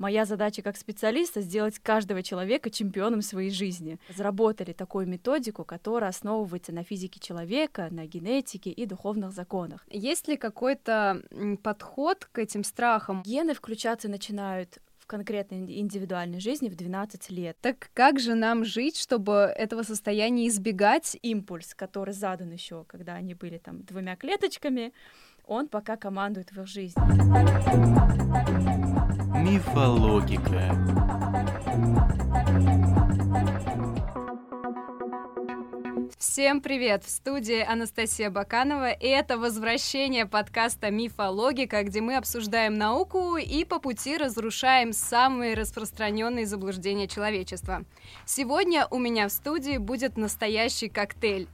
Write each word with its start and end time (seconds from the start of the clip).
Моя 0.00 0.24
задача 0.24 0.62
как 0.62 0.78
специалиста 0.78 1.42
сделать 1.42 1.78
каждого 1.78 2.22
человека 2.22 2.70
чемпионом 2.70 3.20
своей 3.20 3.50
жизни. 3.50 3.98
Заработали 4.16 4.72
такую 4.72 5.06
методику, 5.06 5.62
которая 5.62 6.08
основывается 6.08 6.72
на 6.72 6.84
физике 6.84 7.20
человека, 7.20 7.88
на 7.90 8.06
генетике 8.06 8.70
и 8.70 8.86
духовных 8.86 9.32
законах. 9.32 9.84
Есть 9.90 10.26
ли 10.26 10.38
какой-то 10.38 11.22
подход 11.62 12.26
к 12.32 12.38
этим 12.38 12.64
страхам? 12.64 13.22
Гены 13.26 13.52
включаться 13.52 14.08
начинают 14.08 14.78
конкретной 15.04 15.80
индивидуальной 15.80 16.40
жизни 16.40 16.70
в 16.70 16.76
12 16.76 17.30
лет. 17.30 17.58
Так 17.60 17.90
как 17.92 18.20
же 18.20 18.34
нам 18.34 18.64
жить, 18.64 18.96
чтобы 18.96 19.52
этого 19.54 19.82
состояния 19.82 20.48
избегать? 20.48 21.18
Импульс, 21.20 21.74
который 21.74 22.14
задан 22.14 22.52
еще, 22.52 22.84
когда 22.84 23.16
они 23.16 23.34
были 23.34 23.58
там 23.58 23.82
двумя 23.82 24.16
клеточками, 24.16 24.94
он 25.44 25.68
пока 25.68 25.96
командует 25.98 26.52
в 26.52 26.60
их 26.62 26.66
жизни. 26.68 27.02
Мифологика. 29.50 30.76
Всем 36.16 36.60
привет! 36.60 37.02
В 37.02 37.10
студии 37.10 37.60
Анастасия 37.60 38.30
Баканова, 38.30 38.92
и 38.92 39.08
это 39.08 39.38
возвращение 39.38 40.26
подкаста 40.26 40.92
«Мифологика», 40.92 41.82
где 41.82 42.00
мы 42.00 42.14
обсуждаем 42.14 42.74
науку 42.74 43.38
и 43.38 43.64
по 43.64 43.80
пути 43.80 44.16
разрушаем 44.16 44.92
самые 44.92 45.54
распространенные 45.54 46.46
заблуждения 46.46 47.08
человечества. 47.08 47.82
Сегодня 48.26 48.86
у 48.88 49.00
меня 49.00 49.26
в 49.26 49.32
студии 49.32 49.78
будет 49.78 50.16
настоящий 50.16 50.88
коктейль. 50.88 51.48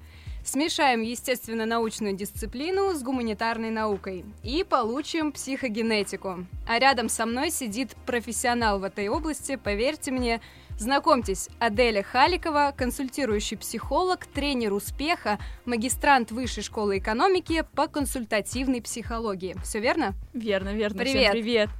Смешаем 0.46 1.02
естественно-научную 1.02 2.14
дисциплину 2.14 2.94
с 2.94 3.02
гуманитарной 3.02 3.70
наукой 3.70 4.24
и 4.44 4.62
получим 4.62 5.32
психогенетику. 5.32 6.46
А 6.68 6.78
рядом 6.78 7.08
со 7.08 7.26
мной 7.26 7.50
сидит 7.50 7.96
профессионал 8.06 8.78
в 8.78 8.84
этой 8.84 9.08
области, 9.08 9.56
поверьте 9.56 10.12
мне, 10.12 10.40
Знакомьтесь, 10.78 11.48
Аделя 11.58 12.02
Халикова, 12.02 12.74
консультирующий 12.76 13.56
психолог, 13.56 14.26
тренер 14.26 14.74
успеха, 14.74 15.38
магистрант 15.64 16.30
Высшей 16.30 16.62
школы 16.62 16.98
экономики 16.98 17.64
по 17.74 17.88
консультативной 17.88 18.82
психологии. 18.82 19.56
Все 19.64 19.80
верно? 19.80 20.14
Верно, 20.34 20.74
верно. 20.74 20.98
Привет. 20.98 21.22
Всем 21.22 21.32
привет. 21.32 21.70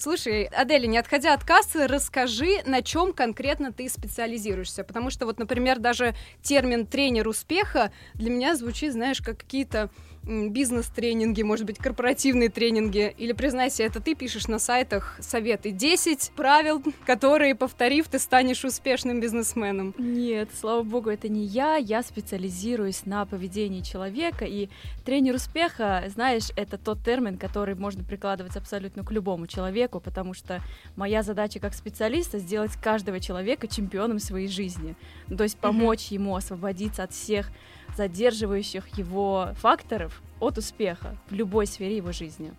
Слушай, 0.00 0.44
Аделя, 0.44 0.86
не 0.86 0.96
отходя 0.96 1.34
от 1.34 1.42
кассы, 1.42 1.88
расскажи, 1.88 2.62
на 2.64 2.82
чем 2.82 3.12
конкретно 3.12 3.72
ты 3.72 3.88
специализируешься. 3.88 4.84
Потому 4.84 5.10
что, 5.10 5.26
вот, 5.26 5.40
например, 5.40 5.80
даже 5.80 6.14
термин 6.40 6.86
тренер 6.86 7.26
успеха 7.26 7.90
для 8.14 8.30
меня 8.30 8.54
звучит, 8.54 8.92
знаешь, 8.92 9.20
как 9.20 9.38
какие-то 9.38 9.90
бизнес-тренинги, 10.28 11.42
может 11.42 11.64
быть, 11.66 11.78
корпоративные 11.78 12.50
тренинги, 12.50 13.14
или, 13.16 13.32
признайся, 13.32 13.82
это 13.82 14.00
ты 14.00 14.14
пишешь 14.14 14.46
на 14.46 14.58
сайтах 14.58 15.16
советы 15.20 15.70
10 15.70 16.32
правил, 16.36 16.82
которые, 17.06 17.54
повторив, 17.54 18.08
ты 18.08 18.18
станешь 18.18 18.64
успешным 18.64 19.20
бизнесменом. 19.20 19.94
Нет, 19.98 20.50
слава 20.58 20.82
богу, 20.82 21.10
это 21.10 21.28
не 21.28 21.44
я, 21.44 21.76
я 21.76 22.02
специализируюсь 22.02 23.06
на 23.06 23.24
поведении 23.24 23.80
человека, 23.80 24.44
и 24.44 24.68
тренер 25.04 25.36
успеха, 25.36 26.04
знаешь, 26.08 26.50
это 26.56 26.76
тот 26.76 27.02
термин, 27.02 27.38
который 27.38 27.74
можно 27.74 28.04
прикладывать 28.04 28.56
абсолютно 28.56 29.04
к 29.04 29.10
любому 29.10 29.46
человеку, 29.46 30.00
потому 30.00 30.34
что 30.34 30.62
моя 30.96 31.22
задача 31.22 31.58
как 31.58 31.74
специалиста 31.74 32.38
сделать 32.38 32.72
каждого 32.72 33.20
человека 33.20 33.66
чемпионом 33.66 34.18
своей 34.18 34.48
жизни, 34.48 34.94
то 35.34 35.42
есть 35.42 35.56
помочь 35.58 36.08
ему 36.08 36.36
освободиться 36.36 37.02
от 37.02 37.12
всех 37.12 37.50
задерживающих 37.98 38.96
его 38.96 39.50
факторов 39.56 40.22
от 40.38 40.56
успеха 40.56 41.16
в 41.28 41.34
любой 41.34 41.66
сфере 41.66 41.96
его 41.96 42.12
жизни. 42.12 42.52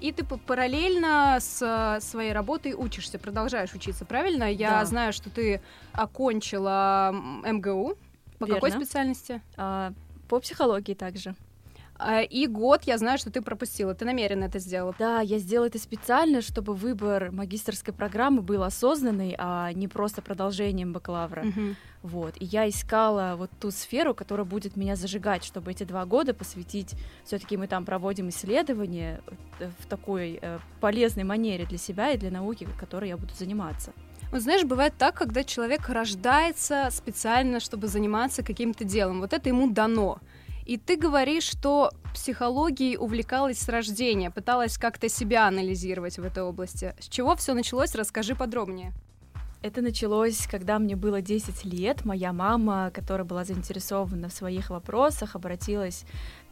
И 0.00 0.12
ты 0.12 0.24
параллельно 0.24 1.36
с 1.40 1.98
своей 2.00 2.32
работой 2.32 2.72
учишься, 2.72 3.18
продолжаешь 3.18 3.74
учиться, 3.74 4.06
правильно? 4.06 4.44
Я 4.50 4.70
да. 4.70 4.84
знаю, 4.86 5.12
что 5.12 5.28
ты 5.28 5.60
окончила 5.92 7.12
МГУ. 7.12 7.96
По 8.38 8.44
Верно. 8.44 8.54
какой 8.54 8.70
специальности? 8.70 9.42
А, 9.56 9.92
по 10.28 10.40
психологии 10.40 10.94
также. 10.94 11.34
А, 11.98 12.20
и 12.22 12.46
год 12.46 12.84
я 12.84 12.98
знаю, 12.98 13.18
что 13.18 13.30
ты 13.30 13.42
пропустила. 13.42 13.94
Ты 13.94 14.04
намеренно 14.04 14.44
это 14.44 14.58
сделала. 14.58 14.94
Да, 14.98 15.20
я 15.20 15.38
сделала 15.38 15.66
это 15.66 15.78
специально, 15.78 16.42
чтобы 16.42 16.74
выбор 16.74 17.30
магистрской 17.32 17.94
программы 17.94 18.42
был 18.42 18.62
осознанный, 18.62 19.34
а 19.38 19.72
не 19.72 19.88
просто 19.88 20.22
продолжением 20.22 20.92
бакалавра. 20.92 21.46
Угу. 21.46 21.74
Вот. 22.02 22.34
И 22.38 22.44
я 22.44 22.68
искала 22.68 23.34
вот 23.36 23.50
ту 23.58 23.70
сферу, 23.70 24.14
которая 24.14 24.46
будет 24.46 24.76
меня 24.76 24.96
зажигать, 24.96 25.44
чтобы 25.44 25.72
эти 25.72 25.84
два 25.84 26.04
года 26.04 26.34
посвятить. 26.34 26.94
Все-таки 27.24 27.56
мы 27.56 27.66
там 27.66 27.84
проводим 27.84 28.28
исследования 28.28 29.20
э, 29.58 29.70
в 29.80 29.86
такой 29.86 30.38
э, 30.40 30.58
полезной 30.80 31.24
манере 31.24 31.66
для 31.66 31.78
себя 31.78 32.12
и 32.12 32.18
для 32.18 32.30
науки, 32.30 32.68
которой 32.78 33.08
я 33.08 33.16
буду 33.16 33.34
заниматься. 33.34 33.92
Вот 34.32 34.42
знаешь, 34.42 34.64
бывает 34.64 34.94
так, 34.98 35.14
когда 35.14 35.44
человек 35.44 35.88
рождается 35.88 36.88
специально, 36.90 37.60
чтобы 37.60 37.88
заниматься 37.88 38.42
каким-то 38.42 38.84
делом. 38.84 39.20
Вот 39.20 39.32
это 39.32 39.48
ему 39.48 39.70
дано. 39.70 40.18
И 40.66 40.78
ты 40.78 40.96
говоришь, 40.96 41.44
что 41.44 41.92
психологией 42.12 42.96
увлекалась 42.96 43.58
с 43.58 43.68
рождения, 43.68 44.32
пыталась 44.32 44.76
как-то 44.78 45.08
себя 45.08 45.46
анализировать 45.46 46.18
в 46.18 46.24
этой 46.24 46.42
области. 46.42 46.94
С 46.98 47.08
чего 47.08 47.36
все 47.36 47.54
началось? 47.54 47.94
Расскажи 47.94 48.34
подробнее. 48.34 48.92
Это 49.62 49.80
началось, 49.80 50.46
когда 50.46 50.78
мне 50.78 50.96
было 50.96 51.22
10 51.22 51.64
лет. 51.64 52.04
Моя 52.04 52.32
мама, 52.32 52.90
которая 52.92 53.24
была 53.24 53.44
заинтересована 53.44 54.28
в 54.28 54.32
своих 54.32 54.70
вопросах, 54.70 55.34
обратилась 55.36 56.04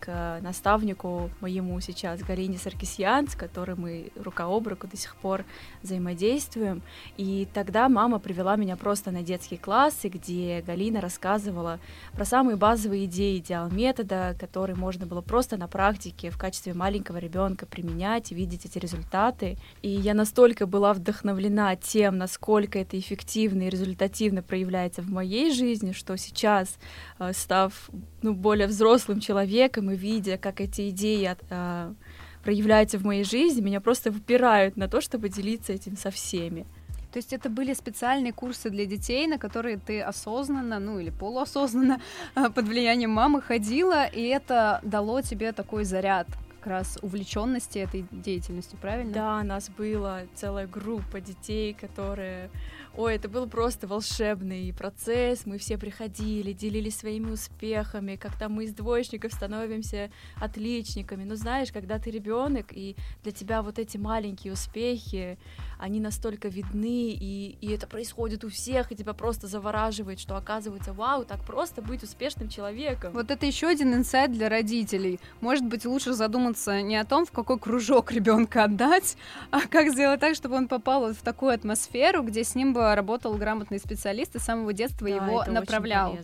к 0.05 0.39
наставнику 0.43 1.31
моему 1.41 1.81
сейчас, 1.81 2.21
Галине 2.21 2.59
Саркисян, 2.59 3.27
с 3.27 3.35
которой 3.35 3.75
мы 3.75 4.13
рука 4.17 4.45
об 4.45 4.69
руку 4.69 4.87
до 4.87 4.99
сих 4.99 5.17
пор 5.17 5.45
взаимодействуем. 5.83 6.83
И 7.17 7.49
тогда 7.55 7.89
мама 7.89 8.19
привела 8.19 8.57
меня 8.57 8.77
просто 8.77 9.11
на 9.11 9.23
детские 9.23 9.59
классы, 9.59 10.09
где 10.09 10.63
Галина 10.67 11.01
рассказывала 11.01 11.81
про 12.13 12.27
самые 12.27 12.57
базовые 12.57 13.07
идеи 13.07 13.39
идеал 13.39 13.71
метода, 13.71 14.37
который 14.39 14.75
можно 14.77 15.07
было 15.07 15.23
просто 15.23 15.57
на 15.57 15.69
практике 15.69 16.29
в 16.29 16.37
качестве 16.37 16.75
маленького 16.75 17.17
ребенка 17.17 17.65
применять 17.65 18.31
и 18.31 18.35
видеть 18.35 18.67
эти 18.67 18.79
результаты. 18.79 19.57
И 19.81 19.89
я 19.89 20.13
настолько 20.13 20.67
была 20.67 20.93
вдохновлена 20.93 21.77
тем, 21.77 22.19
насколько 22.19 22.79
это 22.79 22.99
эффективно 22.99 23.63
и 23.63 23.71
результативно 23.71 24.43
проявляется 24.43 25.01
в 25.01 25.09
моей 25.09 25.51
жизни, 25.51 25.93
что 25.93 26.17
сейчас, 26.19 26.79
э, 27.19 27.33
став 27.33 27.89
ну, 28.21 28.35
более 28.35 28.67
взрослым 28.67 29.21
человеком 29.21 29.91
и 29.91 29.94
видя, 29.95 30.39
как 30.39 30.61
эти 30.61 30.91
идеи 30.91 31.25
от, 31.25 31.41
а, 31.51 31.95
проявляются 32.43 32.99
в 32.99 33.05
моей 33.05 33.25
жизни, 33.25 33.61
меня 33.63 33.81
просто 33.81 34.11
выпирают 34.11 34.77
на 34.77 34.89
то, 34.89 35.01
чтобы 35.01 35.29
делиться 35.29 35.73
этим 35.73 35.97
со 35.97 36.11
всеми. 36.11 36.67
То 37.13 37.19
есть 37.19 37.33
это 37.33 37.49
были 37.49 37.75
специальные 37.75 38.33
курсы 38.33 38.71
для 38.71 38.87
детей, 38.87 39.29
на 39.29 39.39
которые 39.39 39.79
ты 39.79 40.01
осознанно, 40.01 40.81
ну 40.81 40.99
или 40.99 41.11
полуосознанно 41.11 42.01
а, 42.35 42.51
под 42.51 42.67
влиянием 42.67 43.11
мамы 43.11 43.41
ходила, 43.41 44.07
и 44.07 44.23
это 44.23 44.81
дало 44.83 45.23
тебе 45.23 45.53
такой 45.53 45.85
заряд 45.85 46.27
как 46.59 46.67
раз 46.71 46.99
увлеченности 47.03 47.79
этой 47.79 48.07
деятельностью, 48.11 48.79
правильно? 48.81 49.13
Да, 49.13 49.43
нас 49.43 49.69
была 49.69 50.23
целая 50.35 50.67
группа 50.67 51.21
детей, 51.21 51.75
которые 51.75 52.51
Ой, 52.97 53.17
это 53.17 53.29
был 53.29 53.49
просто 53.49 53.89
волшебный 53.89 54.73
процесс. 54.73 55.47
Мы 55.47 55.59
все 55.59 55.77
приходили, 55.77 56.53
делились 56.53 56.99
своими 56.99 57.33
успехами, 57.33 58.15
как 58.15 58.39
там 58.39 58.53
мы 58.53 58.65
из 58.65 58.73
двоечников 58.73 59.33
становимся 59.33 60.13
отличниками. 60.41 61.25
Ну, 61.25 61.35
знаешь, 61.35 61.73
когда 61.73 61.99
ты 61.99 62.13
ребенок, 62.13 62.67
и 62.71 62.95
для 63.25 63.33
тебя 63.33 63.63
вот 63.63 63.81
эти 63.81 63.97
маленькие 63.97 64.53
успехи, 64.53 65.39
они 65.81 65.99
настолько 65.99 66.47
видны, 66.47 67.11
и, 67.11 67.59
и 67.61 67.73
это 67.73 67.89
происходит 67.89 68.45
у 68.45 68.49
всех, 68.49 68.93
и 68.93 68.97
тебя 68.97 69.13
просто 69.13 69.49
завораживает, 69.49 70.21
что 70.21 70.37
оказывается, 70.37 70.93
вау, 70.93 71.25
так 71.25 71.45
просто 71.45 71.83
быть 71.83 72.05
успешным 72.05 72.49
человеком. 72.49 73.13
Вот 73.13 73.29
это 73.29 73.45
еще 73.45 73.67
один 73.67 73.93
инсайт 73.93 74.31
для 74.31 74.49
родителей. 74.49 75.19
Может 75.41 75.67
быть, 75.67 75.85
лучше 75.85 76.13
задуматься 76.13 76.81
не 76.81 76.97
о 76.97 77.05
том, 77.05 77.27
в 77.27 77.33
какой 77.33 77.59
кружок 77.59 78.13
ребенка 78.13 78.65
отдать, 78.65 79.17
а 79.51 79.63
как 79.63 79.91
сделать 79.91 80.21
так, 80.21 80.37
чтобы 80.37 80.55
он 80.55 80.69
попал 80.69 81.01
вот 81.01 81.17
в 81.17 81.23
такую 81.23 81.53
атмосферу, 81.53 82.23
где 82.23 82.45
с 82.45 82.55
ним 82.55 82.73
бы 82.73 82.84
работал 82.95 83.35
грамотный 83.35 83.79
специалист 83.79 84.37
и 84.37 84.39
с 84.39 84.43
самого 84.43 84.73
детства 84.73 85.09
да, 85.09 85.15
его 85.15 85.43
это 85.43 85.53
направлял. 85.53 86.17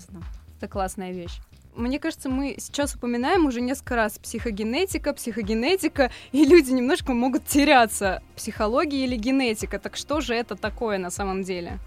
Это 0.59 0.69
классная 0.69 1.13
вещь. 1.13 1.41
Мне 1.75 1.99
кажется, 1.99 2.29
мы 2.29 2.57
сейчас 2.59 2.95
упоминаем 2.95 3.47
уже 3.47 3.61
несколько 3.61 3.97
раз 3.97 4.19
психогенетика, 4.19 5.13
психогенетика, 5.15 6.11
и 6.33 6.45
люди 6.45 6.73
немножко 6.73 7.13
могут 7.13 7.47
теряться. 7.47 8.23
Психология 8.37 9.05
или 9.05 9.17
генетика? 9.17 9.79
Так 9.79 9.97
что 9.97 10.21
же 10.21 10.35
это 10.35 10.57
такое 10.57 10.99
на 10.99 11.11
самом 11.11 11.43
деле? 11.43 11.79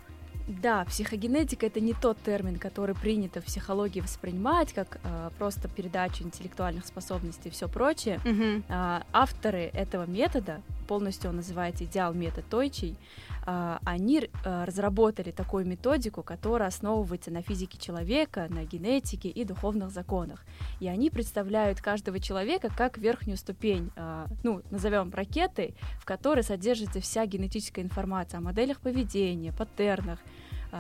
Да, 0.48 0.84
психогенетика 0.86 1.66
это 1.66 1.80
не 1.80 1.94
тот 1.94 2.18
термин, 2.22 2.58
который 2.58 2.96
принято 2.96 3.40
в 3.40 3.46
психологии 3.46 4.02
воспринимать 4.02 4.74
как 4.74 5.00
э, 5.04 5.30
просто 5.38 5.70
передачу 5.70 6.24
интеллектуальных 6.24 6.86
способностей 6.86 7.48
и 7.48 7.52
все 7.52 7.70
прочее. 7.70 8.20
Угу. 8.26 8.64
Э, 8.68 9.02
авторы 9.14 9.72
этого 9.74 10.06
метода 10.06 10.62
полностью 10.88 11.30
он 11.30 11.38
называется 11.38 11.86
«Идеал 11.86 12.14
метод 12.14 12.44
Тойчий», 12.50 12.98
они 13.46 14.30
а, 14.46 14.66
разработали 14.66 15.32
такую 15.32 15.66
методику, 15.66 16.24
которая 16.24 16.70
основывается 16.70 17.32
на 17.32 17.42
физике 17.42 17.78
человека, 17.78 18.48
на 18.50 18.64
генетике 18.64 19.30
и 19.30 19.44
духовных 19.44 19.92
законах. 19.92 20.46
И 20.80 20.88
они 20.88 21.10
представляют 21.10 21.82
каждого 21.82 22.20
человека 22.20 22.70
как 22.76 22.98
верхнюю 22.98 23.38
ступень, 23.38 23.92
а, 23.96 24.28
ну, 24.44 24.62
назовем 24.72 25.12
ракетой, 25.14 25.76
в 26.00 26.06
которой 26.06 26.44
содержится 26.44 27.02
вся 27.02 27.26
генетическая 27.26 27.82
информация 27.82 28.38
о 28.38 28.42
моделях 28.42 28.80
поведения, 28.80 29.52
паттернах, 29.52 30.20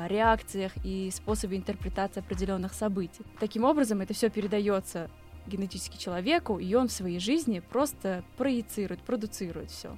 реакциях 0.07 0.71
и 0.83 1.11
способе 1.13 1.57
интерпретации 1.57 2.21
определенных 2.21 2.73
событий. 2.73 3.23
Таким 3.39 3.63
образом, 3.63 4.01
это 4.01 4.15
все 4.15 4.31
передается 4.31 5.07
генетически 5.45 5.97
человеку, 5.97 6.57
и 6.57 6.73
он 6.73 6.87
в 6.87 6.91
своей 6.91 7.19
жизни 7.19 7.59
просто 7.59 8.23
проецирует, 8.37 9.01
продуцирует 9.01 9.69
все. 9.69 9.95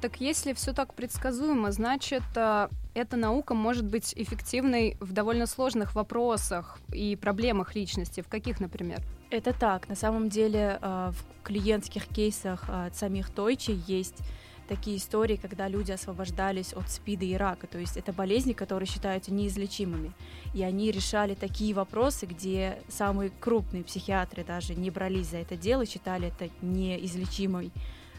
Так 0.00 0.20
если 0.20 0.52
все 0.52 0.72
так 0.72 0.94
предсказуемо, 0.94 1.72
значит, 1.72 2.22
э, 2.34 2.68
эта 2.94 3.16
наука 3.16 3.54
может 3.54 3.86
быть 3.86 4.12
эффективной 4.14 4.96
в 5.00 5.12
довольно 5.12 5.46
сложных 5.46 5.94
вопросах 5.94 6.78
и 6.92 7.16
проблемах 7.16 7.74
личности. 7.74 8.20
В 8.20 8.28
каких, 8.28 8.60
например? 8.60 9.02
Это 9.30 9.52
так. 9.52 9.88
На 9.88 9.94
самом 9.94 10.28
деле 10.28 10.78
э, 10.80 11.12
в 11.12 11.44
клиентских 11.44 12.06
кейсах 12.06 12.64
от 12.68 12.94
самих 12.94 13.30
Тойчи 13.30 13.80
есть 13.86 14.18
такие 14.66 14.98
истории, 14.98 15.36
когда 15.36 15.68
люди 15.68 15.92
освобождались 15.92 16.72
от 16.72 16.90
СПИДа 16.90 17.24
и 17.24 17.34
рака, 17.34 17.66
то 17.66 17.78
есть 17.78 17.96
это 17.96 18.12
болезни, 18.12 18.52
которые 18.52 18.86
считаются 18.86 19.32
неизлечимыми. 19.32 20.12
И 20.54 20.62
они 20.62 20.90
решали 20.90 21.34
такие 21.34 21.74
вопросы, 21.74 22.26
где 22.26 22.82
самые 22.88 23.30
крупные 23.40 23.84
психиатры 23.84 24.44
даже 24.44 24.74
не 24.74 24.90
брались 24.90 25.28
за 25.28 25.38
это 25.38 25.56
дело, 25.56 25.86
считали 25.86 26.28
это 26.28 26.50
неизлечимой 26.60 27.72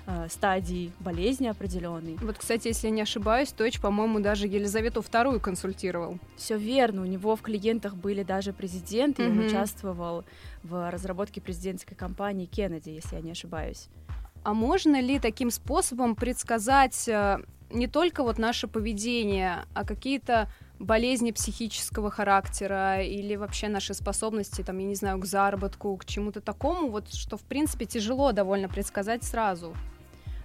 э, 0.07 0.27
стадии 0.30 0.92
болезни 1.00 1.48
определенной. 1.48 2.18
Вот, 2.21 2.38
кстати, 2.38 2.69
если 2.69 2.88
я 2.88 2.94
не 2.94 3.01
ошибаюсь, 3.01 3.51
Точ, 3.51 3.80
по-моему, 3.80 4.19
даже 4.19 4.48
Елизавету 4.48 5.01
II 5.01 5.39
консультировал. 5.39 6.18
Все 6.38 6.57
верно, 6.57 7.04
у 7.04 7.06
него 7.06 7.36
в 7.36 7.42
клиентах 7.42 7.95
были 7.95 8.24
даже 8.24 8.54
президенты, 8.54 9.24
mm-hmm. 9.24 9.31
он 9.31 9.39
участвовал 9.45 10.25
в 10.63 10.89
разработке 10.89 11.42
президентской 11.42 11.95
кампании 11.95 12.45
Кеннеди, 12.45 12.89
если 12.89 13.15
я 13.15 13.21
не 13.21 13.31
ошибаюсь. 13.31 13.88
А 14.44 14.54
можно 14.54 15.00
ли 15.01 15.19
таким 15.19 15.51
способом 15.51 16.15
предсказать 16.15 17.07
э, 17.10 17.39
не 17.69 17.88
только 17.88 18.24
вот 18.24 18.38
наше 18.38 18.68
поведение, 18.68 19.65
а 19.74 19.83
какие-то 19.83 20.50
болезни 20.80 21.31
психического 21.31 22.12
характера 22.12 23.01
или 23.01 23.36
вообще 23.36 23.68
наши 23.68 23.94
способности, 23.94 24.62
там, 24.62 24.77
я 24.77 24.86
не 24.86 24.95
знаю, 24.95 25.19
к 25.19 25.25
заработку, 25.25 25.98
к 25.98 26.06
чему-то 26.06 26.39
такому, 26.39 26.89
вот 26.89 27.13
что, 27.13 27.38
в 27.38 27.42
принципе, 27.42 27.86
тяжело 27.86 28.31
довольно 28.31 28.69
предсказать 28.69 29.24
сразу? 29.24 29.75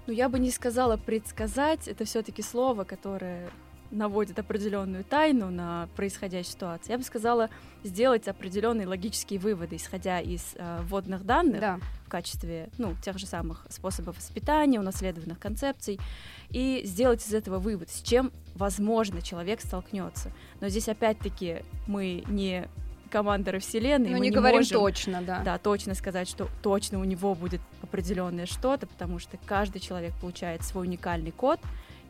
Ну, 0.07 0.13
я 0.13 0.29
бы 0.29 0.39
не 0.39 0.51
сказала 0.51 0.97
предсказать, 0.97 1.87
это 1.87 2.05
все-таки 2.05 2.43
слово, 2.43 2.85
которое 2.85 3.51
наводит 3.93 4.39
определенную 4.39 5.05
тайну 5.05 5.51
на 5.51 5.89
происходящую 5.95 6.53
ситуацию, 6.53 6.93
я 6.93 6.99
бы 6.99 7.05
сказала 7.05 7.51
сделать 7.85 8.27
определенные 8.27 8.87
логические 8.87 9.39
выводы, 9.39 9.77
исходя 9.77 10.19
из 10.19 10.55
э, 10.55 10.81
вводных 10.83 11.25
данных 11.25 11.61
да. 11.61 11.79
в 12.07 12.09
качестве 12.09 12.71
ну, 12.79 12.95
тех 13.05 13.19
же 13.19 13.27
самых 13.27 13.67
способов 13.69 14.17
воспитания, 14.17 14.81
унаследованных 14.81 15.39
концепций, 15.39 16.01
и 16.49 16.83
сделать 16.85 17.27
из 17.27 17.35
этого 17.35 17.59
вывод, 17.59 17.91
с 17.91 18.01
чем, 18.03 18.33
возможно, 18.55 19.21
человек 19.21 19.61
столкнется. 19.61 20.33
Но 20.61 20.69
здесь 20.69 20.89
опять-таки 20.89 21.63
мы 21.87 22.25
не 22.27 22.69
командоры 23.13 23.59
Вселенной. 23.59 24.09
Ну, 24.09 24.17
мы 24.17 24.21
не, 24.21 24.31
не 24.31 24.35
говорим 24.35 24.61
можем, 24.61 24.81
точно, 24.81 25.23
да. 25.23 25.43
Да, 25.45 25.59
точно 25.59 25.95
сказать, 25.95 26.29
что 26.29 26.49
точно 26.63 26.99
у 26.99 27.05
него 27.05 27.35
будет 27.35 27.61
определенное 27.83 28.47
что-то, 28.47 28.87
потому 28.87 29.19
что 29.19 29.37
каждый 29.45 29.81
человек 29.81 30.15
получает 30.21 30.63
свой 30.63 30.87
уникальный 30.87 31.31
код, 31.31 31.61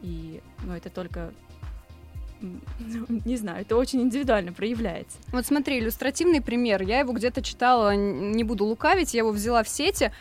и 0.03 0.41
ну, 0.65 0.73
это 0.73 0.89
только 0.91 1.33
не 3.25 3.37
знаю, 3.37 3.63
это 3.63 3.77
очень 3.77 4.03
индивидуально 4.03 4.53
проявляется. 4.53 5.19
Вот 5.33 5.47
смотри, 5.47 5.79
иллюстративный 5.79 6.41
пример. 6.41 6.83
Я 6.83 7.01
его 7.01 7.13
где-то 7.13 7.43
читала, 7.43 7.95
не 7.95 8.45
буду 8.45 8.65
лукавить, 8.65 9.15
я 9.15 9.21
его 9.21 9.31
взяла 9.31 9.63
в 9.63 9.69
сети. 9.69 10.13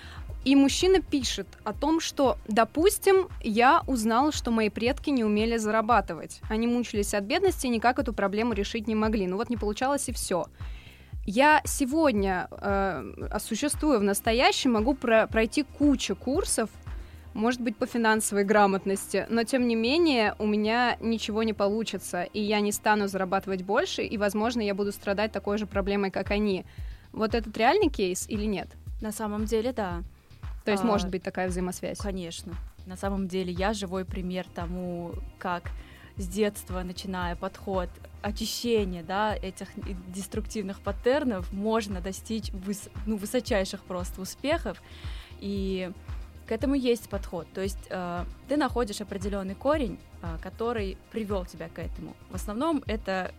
И 0.44 0.56
мужчина 0.56 1.02
пишет 1.02 1.48
о 1.64 1.74
том, 1.74 2.00
что, 2.00 2.38
допустим, 2.48 3.28
я 3.42 3.84
узнал, 3.86 4.32
что 4.32 4.50
мои 4.50 4.70
предки 4.70 5.12
не 5.12 5.24
умели 5.24 5.58
зарабатывать. 5.58 6.42
Они 6.50 6.66
мучились 6.66 7.14
от 7.14 7.26
бедности 7.26 7.68
и 7.68 7.70
никак 7.70 8.00
эту 8.00 8.12
проблему 8.12 8.54
решить 8.54 8.88
не 8.88 8.96
могли. 8.96 9.28
Ну 9.28 9.38
вот 9.38 9.50
не 9.50 9.58
получалось 9.58 10.10
и 10.10 10.14
все. 10.14 10.48
Я 11.28 11.62
сегодня, 11.66 12.48
э, 12.50 13.38
существуя 13.40 14.00
в 14.00 14.04
настоящем, 14.04 14.72
могу 14.72 14.96
про 14.96 15.28
пройти 15.28 15.62
кучу 15.64 16.16
курсов 16.16 16.70
может 17.34 17.62
быть, 17.62 17.78
по 17.78 17.86
финансовой 17.86 18.44
грамотности, 18.44 19.26
но 19.30 19.44
тем 19.44 19.68
не 19.68 19.76
менее 19.76 20.36
у 20.40 20.46
меня 20.46 20.98
ничего 21.00 21.44
не 21.44 21.54
получится, 21.54 22.24
и 22.24 22.42
я 22.42 22.60
не 22.60 22.72
стану 22.72 23.08
зарабатывать 23.08 23.64
больше, 23.64 24.04
и, 24.04 24.18
возможно, 24.18 24.62
я 24.62 24.76
буду 24.76 24.92
страдать 24.92 25.32
такой 25.32 25.58
же 25.58 25.66
проблемой, 25.66 26.12
как 26.12 26.32
они. 26.32 26.66
Вот 27.14 27.36
этот 27.36 27.56
реальный 27.58 27.90
кейс 27.90 28.28
или 28.28 28.46
нет? 28.46 28.68
На 29.02 29.12
самом 29.12 29.46
деле, 29.46 29.74
да. 29.74 30.04
То 30.64 30.72
есть 30.72 30.84
а, 30.84 30.88
может 30.88 31.10
быть 31.10 31.24
такая 31.24 31.48
взаимосвязь? 31.48 31.98
Конечно. 31.98 32.54
На 32.86 32.96
самом 32.96 33.28
деле 33.28 33.52
я 33.52 33.74
живой 33.74 34.06
пример 34.06 34.46
тому, 34.54 35.14
как 35.40 35.72
с 36.18 36.28
детства, 36.28 36.84
начиная 36.84 37.36
подход 37.36 37.90
очищения 38.22 39.04
да, 39.04 39.36
этих 39.36 39.70
деструктивных 40.14 40.82
паттернов, 40.82 41.52
можно 41.52 42.02
достичь 42.02 42.52
выс 42.52 42.90
ну, 43.06 43.18
высочайших 43.18 43.82
просто 43.84 44.22
успехов. 44.22 44.82
И 45.40 45.92
к 46.48 46.52
этому 46.52 46.76
есть 46.76 47.10
подход. 47.10 47.48
То 47.54 47.62
есть 47.62 47.80
э, 47.90 48.26
ты 48.48 48.58
находишь 48.58 49.02
определенный 49.02 49.56
корень, 49.56 49.98
э, 50.22 50.38
который 50.44 50.98
привел 51.12 51.46
тебя 51.46 51.70
к 51.70 51.80
этому. 51.80 52.14
В 52.30 52.36
основном 52.36 52.84
это 52.88 53.34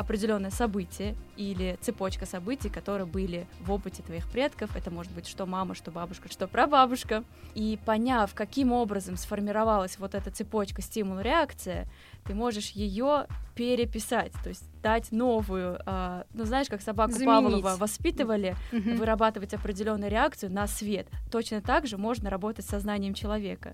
определенное 0.00 0.50
событие 0.50 1.14
или 1.36 1.76
цепочка 1.82 2.24
событий, 2.24 2.70
которые 2.70 3.06
были 3.06 3.46
в 3.60 3.70
опыте 3.70 4.02
твоих 4.02 4.26
предков. 4.30 4.74
Это 4.74 4.90
может 4.90 5.12
быть 5.12 5.28
что 5.28 5.44
мама, 5.44 5.74
что 5.74 5.90
бабушка, 5.90 6.30
что 6.32 6.48
прабабушка. 6.48 7.22
И 7.54 7.78
поняв, 7.84 8.34
каким 8.34 8.72
образом 8.72 9.18
сформировалась 9.18 9.98
вот 9.98 10.14
эта 10.14 10.30
цепочка 10.30 10.80
стимул-реакция, 10.80 11.86
ты 12.24 12.32
можешь 12.32 12.70
ее 12.70 13.26
переписать, 13.54 14.32
то 14.42 14.48
есть 14.48 14.64
дать 14.82 15.12
новую, 15.12 15.78
э, 15.84 16.24
ну 16.32 16.44
знаешь, 16.46 16.68
как 16.68 16.80
собаку 16.80 17.12
Заменить. 17.12 17.26
Павлова 17.26 17.76
воспитывали, 17.76 18.56
mm-hmm. 18.72 18.96
вырабатывать 18.96 19.52
определенную 19.52 20.10
реакцию 20.10 20.50
на 20.50 20.66
свет. 20.66 21.08
Точно 21.30 21.60
так 21.60 21.86
же 21.86 21.98
можно 21.98 22.30
работать 22.30 22.64
с 22.64 22.68
сознанием 22.68 23.12
человека. 23.12 23.72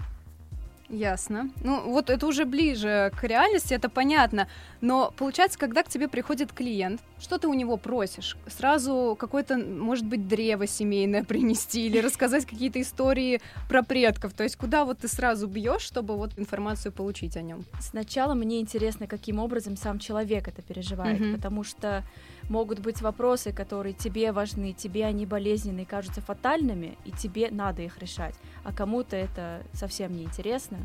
Ясно. 0.88 1.50
Ну, 1.64 1.90
вот 1.90 2.10
это 2.10 2.26
уже 2.26 2.44
ближе 2.44 3.12
к 3.18 3.24
реальности, 3.24 3.74
это 3.74 3.88
понятно. 3.88 4.48
Но 4.80 5.12
получается, 5.16 5.58
когда 5.58 5.82
к 5.82 5.88
тебе 5.88 6.08
приходит 6.08 6.52
клиент, 6.52 7.00
что 7.18 7.38
ты 7.38 7.48
у 7.48 7.54
него 7.54 7.76
просишь? 7.76 8.36
Сразу 8.46 9.16
какое-то, 9.18 9.56
может 9.56 10.06
быть, 10.06 10.28
древо 10.28 10.66
семейное 10.66 11.24
принести 11.28 11.86
или 11.86 11.98
рассказать 11.98 12.46
какие-то 12.46 12.80
истории 12.80 13.40
про 13.68 13.82
предков. 13.82 14.32
То 14.32 14.44
есть 14.44 14.56
куда 14.56 14.84
вот 14.84 14.98
ты 14.98 15.08
сразу 15.08 15.46
бьешь, 15.48 15.82
чтобы 15.82 16.16
вот 16.16 16.32
информацию 16.36 16.92
получить 16.92 17.36
о 17.36 17.42
нем? 17.42 17.64
Сначала 17.80 18.34
мне 18.34 18.60
интересно, 18.60 19.06
каким 19.06 19.38
образом 19.38 19.76
сам 19.76 19.98
человек 19.98 20.46
это 20.46 20.62
переживает, 20.62 21.20
mm-hmm. 21.20 21.34
потому 21.34 21.64
что 21.64 22.04
могут 22.48 22.80
быть 22.80 23.02
вопросы, 23.02 23.52
которые 23.52 23.92
тебе 23.92 24.32
важны, 24.32 24.72
тебе 24.72 25.04
они 25.06 25.26
болезненные, 25.26 25.86
кажутся 25.86 26.20
фатальными, 26.20 26.96
и 27.04 27.12
тебе 27.12 27.50
надо 27.50 27.82
их 27.82 27.98
решать, 27.98 28.34
а 28.64 28.72
кому-то 28.72 29.16
это 29.16 29.62
совсем 29.72 30.12
не 30.12 30.24
интересно. 30.24 30.78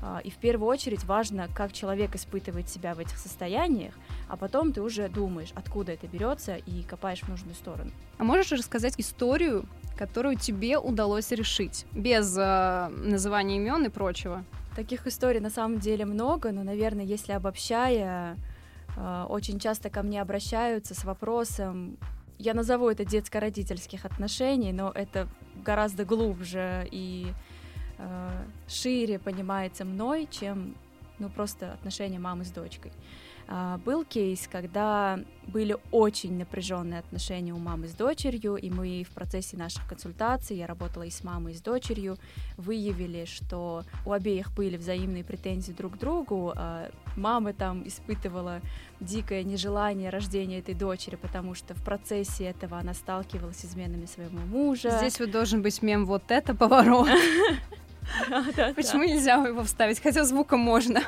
А, 0.00 0.20
и 0.22 0.30
в 0.30 0.36
первую 0.36 0.68
очередь 0.68 1.04
важно, 1.04 1.48
как 1.54 1.72
человек 1.72 2.14
испытывает 2.14 2.68
себя 2.68 2.94
в 2.94 2.98
этих 2.98 3.16
состояниях, 3.18 3.94
а 4.28 4.36
потом 4.36 4.72
ты 4.72 4.80
уже 4.80 5.08
думаешь, 5.08 5.50
откуда 5.54 5.92
это 5.92 6.06
берется, 6.06 6.56
и 6.56 6.82
копаешь 6.82 7.22
в 7.22 7.28
нужную 7.28 7.54
сторону. 7.54 7.90
А 8.18 8.24
можешь 8.24 8.52
рассказать 8.52 8.94
историю, 8.98 9.66
которую 9.96 10.36
тебе 10.36 10.78
удалось 10.78 11.30
решить, 11.32 11.86
без 11.92 12.36
э, 12.38 12.88
называния 12.88 13.56
имен 13.56 13.86
и 13.86 13.88
прочего? 13.88 14.44
Таких 14.76 15.06
историй 15.08 15.40
на 15.40 15.50
самом 15.50 15.80
деле 15.80 16.04
много, 16.04 16.52
но, 16.52 16.62
наверное, 16.62 17.04
если 17.04 17.32
обобщая, 17.32 18.36
очень 19.28 19.58
часто 19.58 19.90
ко 19.90 20.02
мне 20.02 20.20
обращаются 20.20 20.94
с 20.94 21.04
вопросом, 21.04 21.98
я 22.38 22.54
назову 22.54 22.88
это 22.88 23.04
детско-родительских 23.04 24.04
отношений, 24.04 24.72
но 24.72 24.92
это 24.94 25.28
гораздо 25.64 26.04
глубже 26.04 26.86
и 26.90 27.26
э, 27.98 28.30
шире 28.68 29.18
понимается 29.18 29.84
мной, 29.84 30.28
чем 30.30 30.76
ну, 31.18 31.28
просто 31.28 31.72
отношения 31.72 32.18
мамы 32.18 32.44
с 32.44 32.50
дочкой. 32.50 32.92
А, 33.50 33.78
был 33.78 34.04
кейс, 34.04 34.46
когда 34.46 35.18
были 35.46 35.76
очень 35.90 36.36
напряженные 36.36 37.00
отношения 37.00 37.54
у 37.54 37.58
мамы 37.58 37.88
с 37.88 37.94
дочерью, 37.94 38.56
и 38.56 38.68
мы 38.68 39.04
в 39.08 39.14
процессе 39.14 39.56
наших 39.56 39.88
консультаций, 39.88 40.58
я 40.58 40.66
работала 40.66 41.04
и 41.04 41.10
с 41.10 41.24
мамой, 41.24 41.54
и 41.54 41.56
с 41.56 41.62
дочерью, 41.62 42.18
выявили, 42.58 43.24
что 43.24 43.84
у 44.04 44.12
обеих 44.12 44.52
были 44.52 44.76
взаимные 44.76 45.24
претензии 45.24 45.72
друг 45.72 45.94
к 45.94 45.98
другу. 45.98 46.52
А, 46.54 46.90
мама 47.16 47.54
там 47.54 47.88
испытывала 47.88 48.60
дикое 49.00 49.42
нежелание 49.44 50.10
рождения 50.10 50.58
этой 50.58 50.74
дочери, 50.74 51.16
потому 51.16 51.54
что 51.54 51.74
в 51.74 51.82
процессе 51.82 52.44
этого 52.44 52.78
она 52.78 52.94
сталкивалась 52.94 53.58
с 53.58 53.64
изменами 53.64 54.06
своего 54.06 54.38
мужа. 54.38 54.90
Здесь 54.98 55.20
вот 55.20 55.30
должен 55.30 55.62
быть 55.62 55.82
мем 55.82 56.06
«Вот 56.06 56.24
это 56.28 56.54
поворот!» 56.54 57.08
Почему 58.74 59.04
нельзя 59.04 59.34
его 59.34 59.62
вставить, 59.64 60.00
хотя 60.00 60.24
звука 60.24 60.56
можно? 60.56 61.02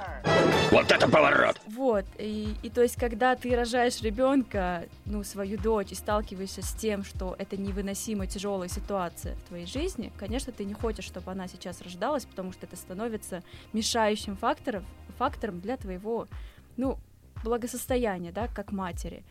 Вот 0.70 0.92
это 0.92 1.08
поворот! 1.08 1.60
Вот, 1.66 2.04
и, 2.18 2.54
и 2.62 2.70
то 2.70 2.82
есть, 2.82 2.96
когда 2.96 3.34
ты 3.34 3.56
рожаешь 3.56 4.00
ребенка, 4.02 4.84
ну, 5.06 5.24
свою 5.24 5.58
дочь, 5.58 5.92
и 5.92 5.94
сталкиваешься 5.94 6.62
с 6.62 6.72
тем, 6.74 7.04
что 7.04 7.34
это 7.38 7.56
невыносимо 7.56 8.26
тяжелая 8.26 8.68
ситуация 8.68 9.34
в 9.36 9.42
твоей 9.48 9.66
жизни, 9.66 10.12
конечно, 10.18 10.52
ты 10.52 10.64
не 10.64 10.74
хочешь, 10.74 11.04
чтобы 11.04 11.32
она 11.32 11.48
сейчас 11.48 11.80
рождалась, 11.80 12.24
потому 12.24 12.52
что 12.52 12.66
это 12.66 12.76
становится 12.76 13.42
мешающим 13.72 14.36
фактором, 14.36 14.84
фактором 15.18 15.60
для 15.60 15.76
твоего, 15.76 16.28
ну, 16.76 16.98
благосостояния, 17.44 18.32
да, 18.32 18.48
как 18.48 18.72
матери. 18.72 19.24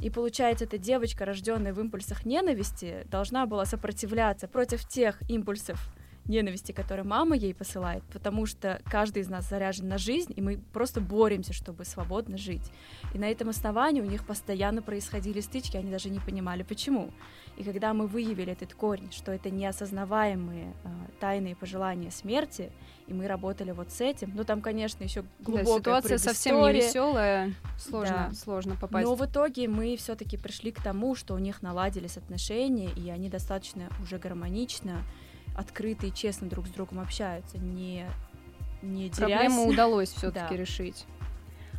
И 0.00 0.10
получается, 0.10 0.64
эта 0.64 0.78
девочка, 0.78 1.24
рожденная 1.24 1.72
в 1.72 1.80
импульсах 1.80 2.24
ненависти, 2.24 3.06
должна 3.10 3.46
была 3.46 3.64
сопротивляться 3.64 4.48
против 4.48 4.86
тех 4.88 5.18
импульсов, 5.30 5.94
ненависти, 6.32 6.72
которую 6.72 7.06
мама 7.06 7.36
ей 7.36 7.54
посылает, 7.54 8.02
потому 8.12 8.46
что 8.46 8.80
каждый 8.90 9.22
из 9.22 9.28
нас 9.28 9.48
заряжен 9.48 9.88
на 9.88 9.98
жизнь, 9.98 10.32
и 10.34 10.40
мы 10.40 10.58
просто 10.72 11.00
боремся, 11.00 11.52
чтобы 11.52 11.84
свободно 11.84 12.36
жить. 12.36 12.72
И 13.14 13.18
на 13.18 13.30
этом 13.30 13.50
основании 13.50 14.00
у 14.00 14.06
них 14.06 14.26
постоянно 14.26 14.82
происходили 14.82 15.40
стычки, 15.40 15.76
они 15.76 15.90
даже 15.90 16.10
не 16.10 16.18
понимали, 16.18 16.62
почему. 16.62 17.10
И 17.56 17.64
когда 17.64 17.92
мы 17.92 18.06
выявили 18.06 18.52
этот 18.52 18.74
корень, 18.74 19.12
что 19.12 19.30
это 19.30 19.50
неосознаваемые 19.50 20.74
э, 20.84 20.88
тайные 21.20 21.54
пожелания 21.54 22.10
смерти, 22.10 22.72
и 23.06 23.12
мы 23.12 23.28
работали 23.28 23.72
вот 23.72 23.90
с 23.90 24.00
этим, 24.00 24.32
ну 24.34 24.44
там, 24.44 24.62
конечно, 24.62 25.04
еще 25.04 25.24
глубокая 25.40 25.64
да, 25.64 25.78
ситуация 25.78 26.18
совсем 26.18 26.62
не 26.62 26.72
веселая, 26.72 27.54
сложно, 27.78 28.28
да. 28.30 28.34
сложно 28.34 28.76
попасть. 28.76 29.06
Но 29.06 29.14
в 29.14 29.26
итоге 29.26 29.68
мы 29.68 29.96
все-таки 29.96 30.38
пришли 30.38 30.72
к 30.72 30.82
тому, 30.82 31.14
что 31.14 31.34
у 31.34 31.38
них 31.38 31.60
наладились 31.62 32.16
отношения, 32.16 32.90
и 32.96 33.10
они 33.10 33.28
достаточно 33.28 33.88
уже 34.02 34.18
гармонично 34.18 35.02
открыто 35.54 36.06
и 36.06 36.12
честно 36.12 36.48
друг 36.48 36.66
с 36.66 36.70
другом 36.70 37.00
общаются, 37.00 37.58
не, 37.58 38.06
не 38.82 39.10
теряясь. 39.10 39.52
Проблему 39.52 39.66
удалось 39.68 40.10
все-таки 40.10 40.54
да. 40.54 40.56
решить. 40.56 41.06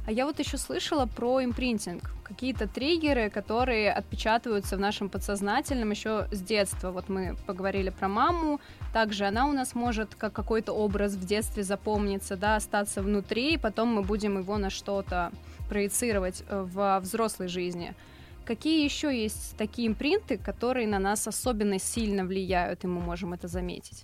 А 0.05 0.11
я 0.11 0.25
вот 0.25 0.37
еще 0.39 0.57
слышала 0.57 1.05
про 1.05 1.41
импринтинг, 1.45 2.11
какие-то 2.23 2.67
триггеры, 2.67 3.29
которые 3.29 3.93
отпечатываются 3.93 4.75
в 4.75 4.79
нашем 4.79 5.07
подсознательном 5.07 5.91
еще 5.91 6.27
с 6.29 6.41
детства. 6.41 6.91
Вот 6.91 7.07
мы 7.07 7.37
поговорили 7.47 7.89
про 7.89 8.09
маму, 8.09 8.59
также 8.91 9.25
она 9.25 9.47
у 9.47 9.53
нас 9.53 9.75
может 9.75 10.13
как 10.15 10.33
какой-то 10.33 10.73
образ 10.73 11.13
в 11.13 11.25
детстве 11.25 11.63
запомниться, 11.63 12.35
да, 12.35 12.57
остаться 12.57 13.01
внутри, 13.01 13.53
и 13.53 13.57
потом 13.57 13.93
мы 13.95 14.01
будем 14.01 14.37
его 14.37 14.57
на 14.57 14.69
что-то 14.69 15.31
проецировать 15.69 16.43
э, 16.49 16.65
в 16.67 16.99
взрослой 16.99 17.47
жизни. 17.47 17.95
Какие 18.45 18.83
еще 18.83 19.07
есть 19.15 19.55
такие 19.57 19.87
импринты, 19.87 20.37
которые 20.37 20.87
на 20.87 20.99
нас 20.99 21.27
особенно 21.27 21.79
сильно 21.79 22.25
влияют, 22.25 22.83
и 22.83 22.87
мы 22.87 22.99
можем 22.99 23.33
это 23.33 23.47
заметить? 23.47 24.03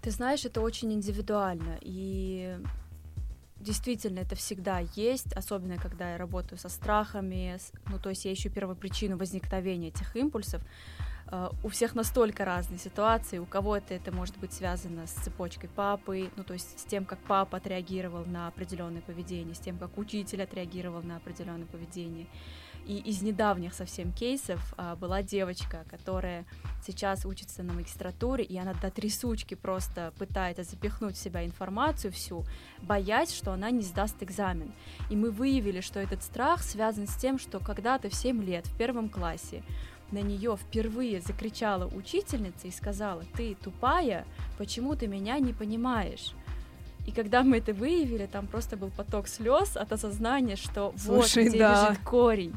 Ты 0.00 0.10
знаешь, 0.10 0.44
это 0.44 0.60
очень 0.60 0.92
индивидуально, 0.92 1.78
и 1.80 2.56
действительно 3.56 4.20
это 4.20 4.36
всегда 4.36 4.78
есть, 4.96 5.32
особенно 5.34 5.76
когда 5.76 6.12
я 6.12 6.18
работаю 6.18 6.58
со 6.58 6.68
страхами, 6.68 7.58
ну 7.90 7.98
то 7.98 8.10
есть 8.10 8.24
я 8.24 8.32
ищу 8.32 8.48
первопричину 8.50 9.16
возникновения 9.16 9.88
этих 9.88 10.16
импульсов. 10.16 10.62
Uh, 11.26 11.54
у 11.62 11.68
всех 11.68 11.94
настолько 11.94 12.44
разные 12.44 12.78
ситуации, 12.78 13.38
у 13.38 13.46
кого-то 13.46 13.94
это 13.94 14.10
может 14.10 14.36
быть 14.38 14.52
связано 14.52 15.06
с 15.06 15.12
цепочкой 15.12 15.68
папы, 15.68 16.28
ну 16.34 16.42
то 16.42 16.54
есть 16.54 16.80
с 16.80 16.82
тем, 16.82 17.04
как 17.04 17.20
папа 17.20 17.58
отреагировал 17.58 18.24
на 18.24 18.48
определенное 18.48 19.00
поведение, 19.00 19.54
с 19.54 19.60
тем, 19.60 19.78
как 19.78 19.96
учитель 19.96 20.42
отреагировал 20.42 21.02
на 21.04 21.18
определенное 21.18 21.66
поведение. 21.66 22.26
И 22.86 22.98
из 22.98 23.22
недавних 23.22 23.74
совсем 23.74 24.12
кейсов 24.12 24.74
а, 24.76 24.96
была 24.96 25.22
девочка, 25.22 25.84
которая 25.88 26.44
сейчас 26.84 27.24
учится 27.24 27.62
на 27.62 27.72
магистратуре, 27.72 28.44
и 28.44 28.56
она 28.58 28.74
до 28.74 28.90
трясучки 28.90 29.54
просто 29.54 30.12
пытается 30.18 30.64
запихнуть 30.64 31.16
в 31.16 31.22
себя 31.22 31.44
информацию 31.44 32.12
всю, 32.12 32.44
боясь, 32.82 33.32
что 33.32 33.52
она 33.52 33.70
не 33.70 33.82
сдаст 33.82 34.22
экзамен. 34.22 34.72
И 35.08 35.16
мы 35.16 35.30
выявили, 35.30 35.80
что 35.80 36.00
этот 36.00 36.22
страх 36.22 36.62
связан 36.62 37.06
с 37.06 37.16
тем, 37.16 37.38
что 37.38 37.60
когда-то 37.60 38.08
в 38.08 38.14
7 38.14 38.42
лет 38.42 38.66
в 38.66 38.76
первом 38.76 39.08
классе 39.08 39.62
на 40.10 40.22
нее 40.22 40.56
впервые 40.56 41.20
закричала 41.20 41.86
учительница 41.86 42.66
и 42.66 42.72
сказала, 42.72 43.22
ты 43.36 43.54
тупая, 43.54 44.26
почему 44.58 44.96
ты 44.96 45.06
меня 45.06 45.38
не 45.38 45.52
понимаешь? 45.52 46.34
И 47.10 47.12
когда 47.12 47.42
мы 47.42 47.58
это 47.58 47.72
выявили, 47.72 48.26
там 48.26 48.46
просто 48.46 48.76
был 48.76 48.90
поток 48.90 49.26
слез 49.26 49.76
от 49.76 49.90
осознания, 49.90 50.54
что 50.54 50.94
Слушай, 50.96 51.42
вот 51.42 51.50
где 51.50 51.58
да. 51.58 51.88
лежит 51.88 52.04
корень. 52.04 52.54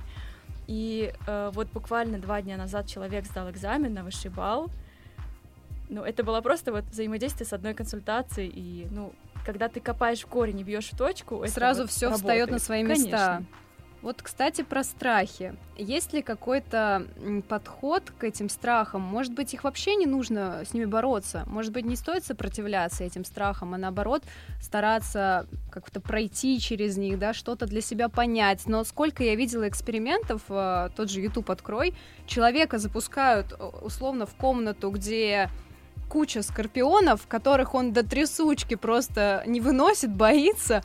И 0.67 1.11
э, 1.25 1.49
вот 1.55 1.69
буквально 1.73 2.19
два 2.19 2.39
дня 2.43 2.55
назад 2.55 2.85
человек 2.85 3.25
сдал 3.25 3.49
экзамен 3.49 3.91
на 3.95 4.03
высший 4.03 4.29
балл. 4.29 4.69
Ну, 5.89 6.03
это 6.03 6.23
было 6.23 6.39
просто 6.41 6.71
вот 6.71 6.83
взаимодействие 6.83 7.47
с 7.47 7.53
одной 7.53 7.73
консультацией. 7.73 8.51
И, 8.53 8.87
ну, 8.91 9.11
когда 9.43 9.69
ты 9.69 9.79
копаешь 9.79 10.21
в 10.21 10.27
корень 10.27 10.59
и 10.59 10.63
бьешь 10.63 10.91
в 10.91 10.97
точку, 10.97 11.43
сразу 11.47 11.81
вот 11.81 11.89
все 11.89 12.11
встает 12.11 12.51
на 12.51 12.59
свои 12.59 12.83
места. 12.83 13.09
Конечно. 13.09 13.45
Вот, 14.03 14.21
кстати, 14.21 14.63
про 14.63 14.83
страхи. 14.83 15.55
Есть 15.77 16.11
ли 16.11 16.21
какой-то 16.21 17.07
подход 17.47 18.11
к 18.19 18.25
этим 18.25 18.49
страхам? 18.49 18.99
Может 18.99 19.31
быть, 19.33 19.53
их 19.53 19.63
вообще 19.63 19.95
не 19.95 20.05
нужно 20.05 20.63
с 20.69 20.73
ними 20.73 20.83
бороться? 20.83 21.45
Может 21.47 21.71
быть, 21.71 21.85
не 21.85 21.95
стоит 21.95 22.25
сопротивляться 22.25 23.05
этим 23.05 23.23
страхам, 23.23 23.73
а 23.73 23.77
наоборот 23.77 24.23
стараться 24.61 25.47
как-то 25.71 26.01
пройти 26.01 26.59
через 26.59 26.97
них, 26.97 27.17
да, 27.17 27.33
что-то 27.33 27.65
для 27.65 27.79
себя 27.79 28.09
понять. 28.09 28.63
Но 28.65 28.83
сколько 28.83 29.23
я 29.23 29.35
видела 29.35 29.69
экспериментов, 29.69 30.41
э, 30.49 30.89
тот 30.93 31.09
же 31.09 31.21
YouTube 31.21 31.49
открой, 31.49 31.93
человека 32.27 32.79
запускают 32.79 33.53
э, 33.53 33.63
условно 33.83 34.25
в 34.25 34.35
комнату, 34.35 34.91
где 34.91 35.49
куча 36.09 36.43
скорпионов, 36.43 37.25
которых 37.27 37.73
он 37.73 37.93
до 37.93 38.03
трясучки 38.03 38.75
просто 38.75 39.43
не 39.47 39.61
выносит, 39.61 40.13
боится, 40.13 40.83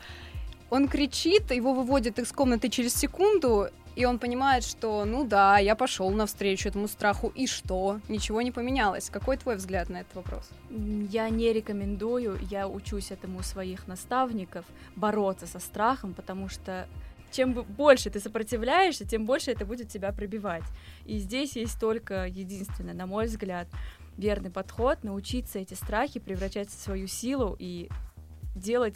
он 0.69 0.87
кричит, 0.87 1.51
его 1.51 1.73
выводят 1.73 2.19
из 2.19 2.31
комнаты 2.31 2.69
через 2.69 2.93
секунду, 2.93 3.69
и 3.95 4.05
он 4.05 4.19
понимает, 4.19 4.63
что, 4.63 5.03
ну 5.03 5.25
да, 5.25 5.57
я 5.57 5.75
пошел 5.75 6.09
навстречу 6.11 6.69
этому 6.69 6.87
страху, 6.87 7.31
и 7.35 7.47
что? 7.47 7.99
Ничего 8.07 8.41
не 8.41 8.51
поменялось. 8.51 9.09
Какой 9.09 9.35
твой 9.37 9.55
взгляд 9.55 9.89
на 9.89 10.01
этот 10.01 10.15
вопрос? 10.15 10.49
Я 10.69 11.29
не 11.29 11.51
рекомендую, 11.51 12.39
я 12.49 12.67
учусь 12.67 13.11
этому 13.11 13.39
у 13.39 13.43
своих 13.43 13.87
наставников, 13.87 14.65
бороться 14.95 15.47
со 15.47 15.59
страхом, 15.59 16.13
потому 16.13 16.47
что 16.47 16.87
чем 17.31 17.53
больше 17.53 18.09
ты 18.09 18.19
сопротивляешься, 18.19 19.05
тем 19.05 19.25
больше 19.25 19.51
это 19.51 19.65
будет 19.65 19.89
тебя 19.89 20.11
пробивать. 20.11 20.63
И 21.05 21.17
здесь 21.17 21.55
есть 21.55 21.79
только 21.79 22.25
единственное, 22.25 22.93
на 22.93 23.05
мой 23.05 23.25
взгляд, 23.25 23.67
верный 24.17 24.49
подход, 24.49 25.03
научиться 25.03 25.59
эти 25.59 25.73
страхи 25.73 26.19
превращать 26.19 26.69
в 26.69 26.79
свою 26.79 27.07
силу 27.07 27.55
и 27.59 27.89
делать 28.55 28.95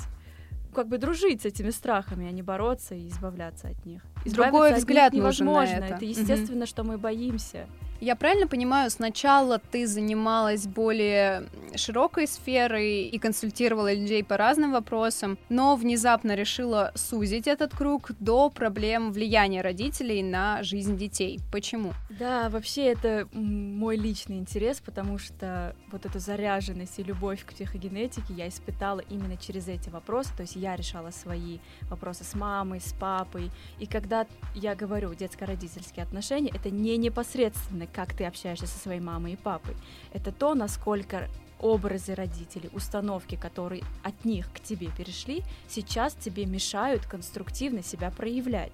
как 0.74 0.88
бы 0.88 0.98
дружить 0.98 1.42
с 1.42 1.46
этими 1.46 1.70
страхами, 1.70 2.28
а 2.28 2.32
не 2.32 2.42
бороться 2.42 2.96
и 2.96 3.08
избавляться 3.08 3.68
от 3.70 3.86
них. 3.86 4.02
Избавиться 4.26 4.52
Другой 4.52 4.72
от 4.72 4.78
взгляд 4.78 5.14
них 5.14 5.22
невозможно. 5.22 5.74
это. 5.76 5.96
это 5.96 6.06
естественно, 6.06 6.64
угу. 6.64 6.68
что 6.68 6.84
мы 6.84 6.98
боимся. 6.98 7.68
Я 8.00 8.16
правильно 8.16 8.48
понимаю, 8.48 8.90
сначала 8.90 9.60
ты 9.60 9.88
занималась 9.88 10.68
более 10.68 11.48
широкой 11.76 12.28
сферой 12.28 13.04
и 13.04 13.18
консультировала 13.18 13.94
людей 13.94 14.24
по 14.24 14.36
разным 14.36 14.74
вопросам, 14.74 15.38
но 15.50 15.76
внезапно 15.76 16.36
решила 16.36 16.92
сузить 16.96 17.48
этот 17.48 17.74
круг 17.74 18.12
до 18.20 18.50
проблем 18.50 19.12
влияния 19.12 19.62
родителей 19.62 20.22
на 20.22 20.64
жизнь 20.64 20.98
детей. 20.98 21.40
Почему? 21.52 21.94
Да, 22.10 22.50
вообще 22.50 22.88
это 22.88 23.28
мой 23.34 23.96
личный 23.96 24.38
интерес, 24.38 24.82
потому 24.82 25.18
что 25.18 25.76
вот 25.92 26.06
эту 26.06 26.20
заряженность 26.20 27.00
и 27.00 27.04
любовь 27.04 27.46
к 27.46 27.54
психогенетике 27.54 28.34
я 28.34 28.50
испытала 28.50 29.00
именно 29.00 29.38
через 29.38 29.68
эти 29.68 29.90
вопросы, 29.90 30.32
то 30.36 30.42
есть 30.42 30.56
я 30.56 30.76
решала 30.76 31.12
свои 31.12 31.60
вопросы 31.90 32.26
с 32.26 32.36
мамой, 32.36 32.82
с 32.82 32.94
папой, 32.94 33.50
и 33.80 33.86
когда 33.86 34.28
я 34.56 34.76
говорю 34.76 35.14
детско-родительские 35.14 36.04
отношения, 36.04 36.52
это 36.54 36.70
не 36.70 36.98
непосредственно 36.98 37.88
как 37.94 38.14
ты 38.14 38.26
общаешься 38.26 38.68
со 38.68 38.78
своей 38.78 39.00
мамой 39.00 39.34
и 39.34 39.38
папой. 39.38 39.76
Это 40.14 40.32
то, 40.32 40.56
насколько 40.56 41.30
образы 41.60 42.14
родителей, 42.14 42.70
установки, 42.74 43.36
которые 43.36 43.84
от 44.04 44.26
них 44.26 44.52
к 44.54 44.60
тебе 44.60 44.90
перешли, 44.90 45.44
сейчас 45.70 46.14
тебе 46.14 46.46
мешают 46.46 47.06
конструктивно 47.06 47.82
себя 47.82 48.12
проявлять. 48.12 48.74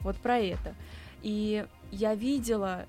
Вот 0.00 0.16
про 0.16 0.38
это. 0.38 0.74
И 1.22 1.66
я 1.90 2.14
видела 2.14 2.86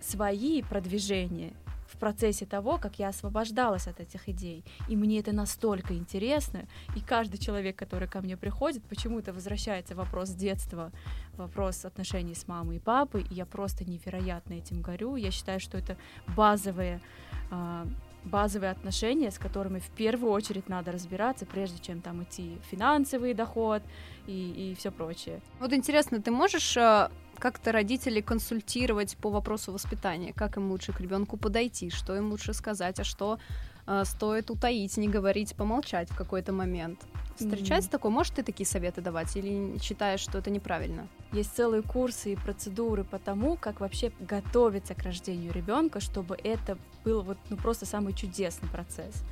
свои 0.00 0.62
продвижения 0.62 1.52
в 1.94 1.98
процессе 1.98 2.46
того, 2.46 2.78
как 2.78 2.98
я 2.98 3.08
освобождалась 3.08 3.86
от 3.86 4.00
этих 4.00 4.28
идей. 4.28 4.64
И 4.88 4.96
мне 4.96 5.20
это 5.20 5.32
настолько 5.32 5.94
интересно. 5.94 6.66
И 6.96 7.00
каждый 7.00 7.38
человек, 7.38 7.76
который 7.76 8.08
ко 8.08 8.20
мне 8.20 8.36
приходит, 8.36 8.82
почему-то 8.84 9.32
возвращается 9.32 9.94
вопрос 9.94 10.30
детства, 10.30 10.90
вопрос 11.36 11.84
отношений 11.84 12.34
с 12.34 12.48
мамой 12.48 12.76
и 12.76 12.80
папой. 12.80 13.26
И 13.30 13.34
я 13.34 13.46
просто 13.46 13.84
невероятно 13.84 14.54
этим 14.54 14.82
горю. 14.82 15.16
Я 15.16 15.30
считаю, 15.30 15.60
что 15.60 15.78
это 15.78 15.96
базовые 16.36 17.00
а, 17.50 17.86
базовые 18.24 18.70
отношения, 18.70 19.30
с 19.30 19.38
которыми 19.38 19.78
в 19.78 19.90
первую 19.90 20.32
очередь 20.32 20.68
надо 20.68 20.92
разбираться, 20.92 21.44
прежде 21.44 21.78
чем 21.78 22.00
там 22.00 22.22
идти 22.22 22.58
финансовый 22.70 23.34
доход 23.34 23.82
и, 24.26 24.72
и 24.72 24.74
все 24.76 24.90
прочее. 24.90 25.40
Вот 25.60 25.72
интересно, 25.72 26.22
ты 26.22 26.30
можешь 26.30 26.76
а, 26.76 27.10
как-то 27.38 27.72
родителей 27.72 28.22
консультировать 28.22 29.16
по 29.16 29.30
вопросу 29.30 29.72
воспитания, 29.72 30.32
как 30.32 30.56
им 30.56 30.70
лучше 30.70 30.92
к 30.92 31.00
ребенку 31.00 31.36
подойти, 31.36 31.90
что 31.90 32.16
им 32.16 32.30
лучше 32.30 32.54
сказать, 32.54 33.00
а 33.00 33.04
что 33.04 33.38
э, 33.86 34.04
стоит 34.04 34.50
утаить, 34.50 34.96
не 34.96 35.08
говорить, 35.08 35.54
помолчать 35.54 36.10
в 36.10 36.16
какой-то 36.16 36.52
момент. 36.52 37.00
Встречается 37.36 37.88
mm. 37.88 37.92
такое? 37.92 38.12
Можешь 38.12 38.32
ты 38.36 38.42
такие 38.42 38.66
советы 38.66 39.00
давать 39.00 39.36
или 39.36 39.78
считаешь, 39.80 40.20
что 40.20 40.38
это 40.38 40.50
неправильно? 40.50 41.08
Есть 41.32 41.54
целые 41.56 41.82
курсы 41.82 42.32
и 42.32 42.36
процедуры 42.36 43.04
по 43.04 43.18
тому, 43.18 43.56
как 43.56 43.80
вообще 43.80 44.12
готовиться 44.20 44.94
к 44.94 45.02
рождению 45.02 45.52
ребенка, 45.52 46.00
чтобы 46.00 46.36
это 46.42 46.78
был 47.04 47.22
вот 47.22 47.38
ну, 47.50 47.56
просто 47.56 47.86
самый 47.86 48.14
чудесный 48.14 48.68
процесс. 48.68 49.24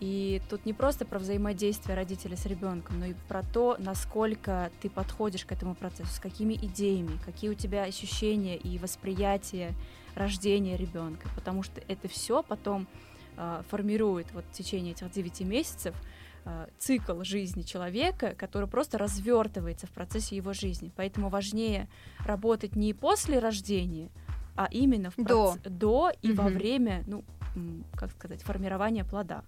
И 0.00 0.42
тут 0.50 0.66
не 0.66 0.72
просто 0.72 1.04
про 1.04 1.18
взаимодействие 1.18 1.96
родителей 1.96 2.36
с 2.36 2.46
ребенком, 2.46 2.98
но 2.98 3.06
и 3.06 3.14
про 3.28 3.42
то, 3.42 3.76
насколько 3.78 4.70
ты 4.80 4.90
подходишь 4.90 5.44
к 5.44 5.52
этому 5.52 5.74
процессу, 5.74 6.10
с 6.12 6.18
какими 6.18 6.54
идеями, 6.54 7.18
какие 7.24 7.50
у 7.50 7.54
тебя 7.54 7.84
ощущения 7.84 8.56
и 8.56 8.78
восприятие 8.78 9.72
рождения 10.14 10.76
ребенка, 10.76 11.28
потому 11.34 11.62
что 11.62 11.80
это 11.88 12.08
все 12.08 12.42
потом 12.42 12.86
э, 13.36 13.62
формирует 13.68 14.32
вот 14.32 14.44
в 14.50 14.52
течение 14.52 14.92
этих 14.92 15.10
9 15.10 15.40
месяцев 15.40 15.94
э, 16.44 16.66
цикл 16.78 17.22
жизни 17.22 17.62
человека, 17.62 18.34
который 18.36 18.68
просто 18.68 18.98
развертывается 18.98 19.86
в 19.86 19.90
процессе 19.90 20.36
его 20.36 20.52
жизни. 20.52 20.92
Поэтому 20.96 21.28
важнее 21.28 21.88
работать 22.24 22.76
не 22.76 22.94
после 22.94 23.38
рождения, 23.38 24.10
а 24.56 24.68
именно 24.70 25.10
в 25.10 25.16
проц... 25.16 25.56
до, 25.58 25.70
до 25.70 26.12
и 26.22 26.32
угу. 26.32 26.42
во 26.42 26.48
время, 26.48 27.04
ну, 27.06 27.24
как 27.96 28.10
сказать, 28.10 28.42
формирования 28.42 29.04
плода. 29.04 29.44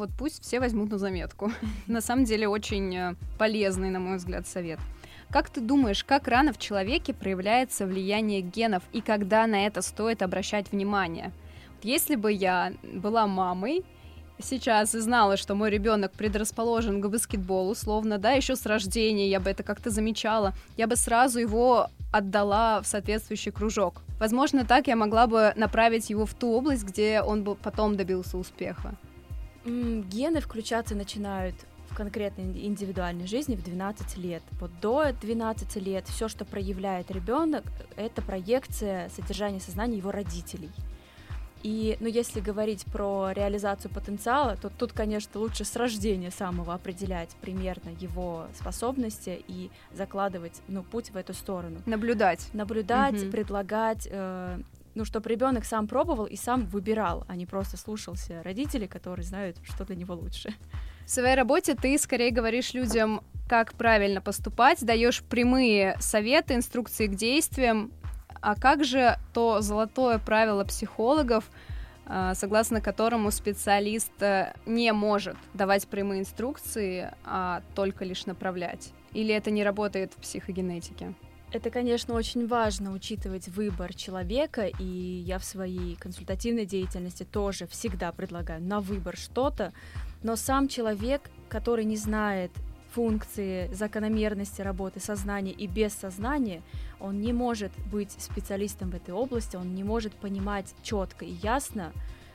Вот 0.00 0.08
пусть 0.16 0.42
все 0.42 0.60
возьмут 0.60 0.90
на 0.90 0.96
заметку. 0.96 1.52
На 1.86 2.00
самом 2.00 2.24
деле 2.24 2.48
очень 2.48 2.96
э, 2.96 3.14
полезный, 3.36 3.90
на 3.90 4.00
мой 4.00 4.16
взгляд, 4.16 4.46
совет. 4.46 4.78
Как 5.28 5.50
ты 5.50 5.60
думаешь, 5.60 6.04
как 6.04 6.26
рано 6.26 6.54
в 6.54 6.58
человеке 6.58 7.12
проявляется 7.12 7.84
влияние 7.84 8.40
генов 8.40 8.82
и 8.94 9.02
когда 9.02 9.46
на 9.46 9.66
это 9.66 9.82
стоит 9.82 10.22
обращать 10.22 10.72
внимание? 10.72 11.32
Если 11.82 12.16
бы 12.16 12.32
я 12.32 12.72
была 12.94 13.26
мамой 13.26 13.84
сейчас 14.42 14.94
и 14.94 15.00
знала, 15.00 15.36
что 15.36 15.54
мой 15.54 15.68
ребенок 15.68 16.12
предрасположен 16.12 17.02
к 17.02 17.08
баскетболу, 17.10 17.74
словно, 17.74 18.16
да, 18.16 18.30
еще 18.30 18.56
с 18.56 18.64
рождения 18.64 19.28
я 19.28 19.38
бы 19.38 19.50
это 19.50 19.62
как-то 19.62 19.90
замечала, 19.90 20.54
я 20.78 20.86
бы 20.86 20.96
сразу 20.96 21.40
его 21.40 21.88
отдала 22.10 22.80
в 22.80 22.86
соответствующий 22.86 23.52
кружок. 23.52 24.00
Возможно, 24.18 24.64
так 24.64 24.86
я 24.86 24.96
могла 24.96 25.26
бы 25.26 25.52
направить 25.56 26.08
его 26.08 26.24
в 26.24 26.32
ту 26.32 26.52
область, 26.52 26.84
где 26.84 27.20
он 27.20 27.44
бы 27.44 27.54
потом 27.54 27.98
добился 27.98 28.38
успеха. 28.38 28.96
Гены 29.64 30.40
включаться 30.40 30.94
начинают 30.94 31.54
в 31.90 31.94
конкретной 31.94 32.66
индивидуальной 32.66 33.26
жизни 33.26 33.56
в 33.56 33.62
12 33.62 34.16
лет. 34.16 34.42
Вот 34.60 34.70
до 34.80 35.12
12 35.12 35.76
лет 35.76 36.06
все, 36.08 36.28
что 36.28 36.44
проявляет 36.44 37.10
ребенок, 37.10 37.64
это 37.96 38.22
проекция 38.22 39.08
содержания 39.10 39.60
сознания 39.60 39.98
его 39.98 40.10
родителей. 40.10 40.70
И, 41.62 41.98
ну, 42.00 42.08
если 42.08 42.40
говорить 42.40 42.86
про 42.86 43.32
реализацию 43.32 43.92
потенциала, 43.92 44.56
то 44.56 44.70
тут, 44.70 44.92
конечно, 44.92 45.38
лучше 45.40 45.64
с 45.64 45.76
рождения 45.76 46.30
самого 46.30 46.72
определять 46.72 47.30
примерно 47.42 47.90
его 48.00 48.46
способности 48.58 49.42
и 49.46 49.70
закладывать, 49.92 50.62
ну, 50.68 50.82
путь 50.82 51.10
в 51.10 51.16
эту 51.16 51.34
сторону. 51.34 51.80
Наблюдать. 51.84 52.48
Наблюдать, 52.54 53.22
угу. 53.22 53.30
предлагать, 53.30 54.08
э, 54.10 54.60
ну, 54.94 55.04
чтобы 55.04 55.28
ребенок 55.30 55.64
сам 55.64 55.86
пробовал 55.86 56.26
и 56.26 56.36
сам 56.36 56.66
выбирал, 56.66 57.24
а 57.28 57.36
не 57.36 57.46
просто 57.46 57.76
слушался 57.76 58.42
родителей, 58.42 58.88
которые 58.88 59.24
знают, 59.24 59.58
что 59.62 59.84
для 59.84 59.96
него 59.96 60.14
лучше. 60.14 60.54
В 61.04 61.10
своей 61.10 61.34
работе 61.34 61.74
ты 61.74 61.98
скорее 61.98 62.30
говоришь 62.30 62.74
людям, 62.74 63.22
как 63.48 63.74
правильно 63.74 64.20
поступать, 64.20 64.84
даешь 64.84 65.22
прямые 65.22 65.96
советы, 65.98 66.54
инструкции 66.54 67.06
к 67.06 67.14
действиям, 67.14 67.92
а 68.40 68.54
как 68.54 68.84
же 68.84 69.18
то 69.32 69.60
золотое 69.60 70.18
правило 70.18 70.64
психологов, 70.64 71.50
а, 72.06 72.34
согласно 72.34 72.80
которому 72.80 73.30
специалист 73.30 74.12
э, 74.20 74.54
не 74.66 74.92
может 74.92 75.36
давать 75.54 75.86
прямые 75.86 76.20
инструкции, 76.20 77.12
а 77.24 77.62
только 77.74 78.04
лишь 78.04 78.26
направлять? 78.26 78.92
Или 79.12 79.34
это 79.34 79.50
не 79.50 79.62
работает 79.62 80.12
в 80.14 80.20
психогенетике? 80.20 81.14
Это, 81.52 81.68
конечно, 81.70 82.14
очень 82.14 82.46
важно 82.46 82.92
учитывать 82.92 83.48
выбор 83.48 83.92
человека, 83.92 84.66
и 84.66 84.84
я 84.84 85.40
в 85.40 85.44
своей 85.44 85.96
консультативной 85.96 86.64
деятельности 86.64 87.24
тоже 87.24 87.66
всегда 87.66 88.12
предлагаю 88.12 88.62
на 88.62 88.80
выбор 88.80 89.16
что-то, 89.16 89.72
но 90.22 90.36
сам 90.36 90.68
человек, 90.68 91.28
который 91.48 91.84
не 91.84 91.96
знает 91.96 92.52
функции, 92.92 93.68
закономерности 93.72 94.62
работы 94.62 95.00
сознания 95.00 95.50
и 95.50 95.66
бессознания, 95.66 96.62
он 97.00 97.20
не 97.20 97.32
может 97.32 97.72
быть 97.90 98.12
специалистом 98.12 98.90
в 98.90 98.94
этой 98.94 99.12
области, 99.12 99.56
он 99.56 99.74
не 99.74 99.82
может 99.82 100.14
понимать 100.14 100.72
четко 100.82 101.24
и 101.24 101.32
ясно, 101.42 101.92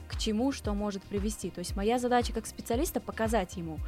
к 0.09 0.17
чему 0.17 0.51
что 0.51 0.73
может 0.73 1.03
привести. 1.03 1.51
То 1.51 1.59
есть 1.59 1.75
моя 1.77 1.99
задача 1.99 2.33
как 2.33 2.45
специалиста 2.45 2.99
показать 2.99 3.55
ему, 3.55 3.79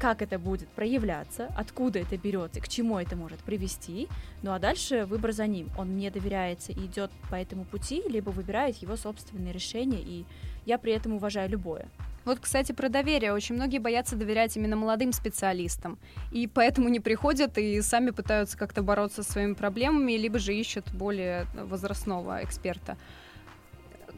как 0.00 0.22
это 0.22 0.38
будет 0.38 0.68
проявляться, 0.68 1.52
откуда 1.56 1.98
это 1.98 2.16
берется, 2.16 2.60
к 2.60 2.68
чему 2.68 2.98
это 2.98 3.16
может 3.16 3.40
привести. 3.40 4.08
Ну 4.42 4.52
а 4.52 4.58
дальше 4.58 5.04
выбор 5.06 5.32
за 5.32 5.46
ним. 5.46 5.70
Он 5.76 5.88
мне 5.88 6.10
доверяется 6.10 6.72
и 6.72 6.86
идет 6.86 7.10
по 7.30 7.34
этому 7.34 7.64
пути, 7.64 8.02
либо 8.08 8.30
выбирает 8.30 8.76
его 8.76 8.96
собственные 8.96 9.52
решения, 9.52 10.00
и 10.00 10.24
я 10.66 10.78
при 10.78 10.92
этом 10.92 11.14
уважаю 11.14 11.48
любое. 11.50 11.88
Вот, 12.24 12.40
кстати, 12.40 12.72
про 12.72 12.90
доверие. 12.90 13.32
Очень 13.32 13.54
многие 13.54 13.78
боятся 13.78 14.14
доверять 14.14 14.54
именно 14.56 14.76
молодым 14.76 15.12
специалистам, 15.12 15.98
и 16.30 16.46
поэтому 16.46 16.90
не 16.90 17.00
приходят 17.00 17.56
и 17.56 17.80
сами 17.80 18.10
пытаются 18.10 18.58
как-то 18.58 18.82
бороться 18.82 19.22
со 19.22 19.32
своими 19.32 19.54
проблемами, 19.54 20.12
либо 20.12 20.38
же 20.38 20.54
ищут 20.54 20.92
более 20.92 21.46
возрастного 21.54 22.44
эксперта. 22.44 22.98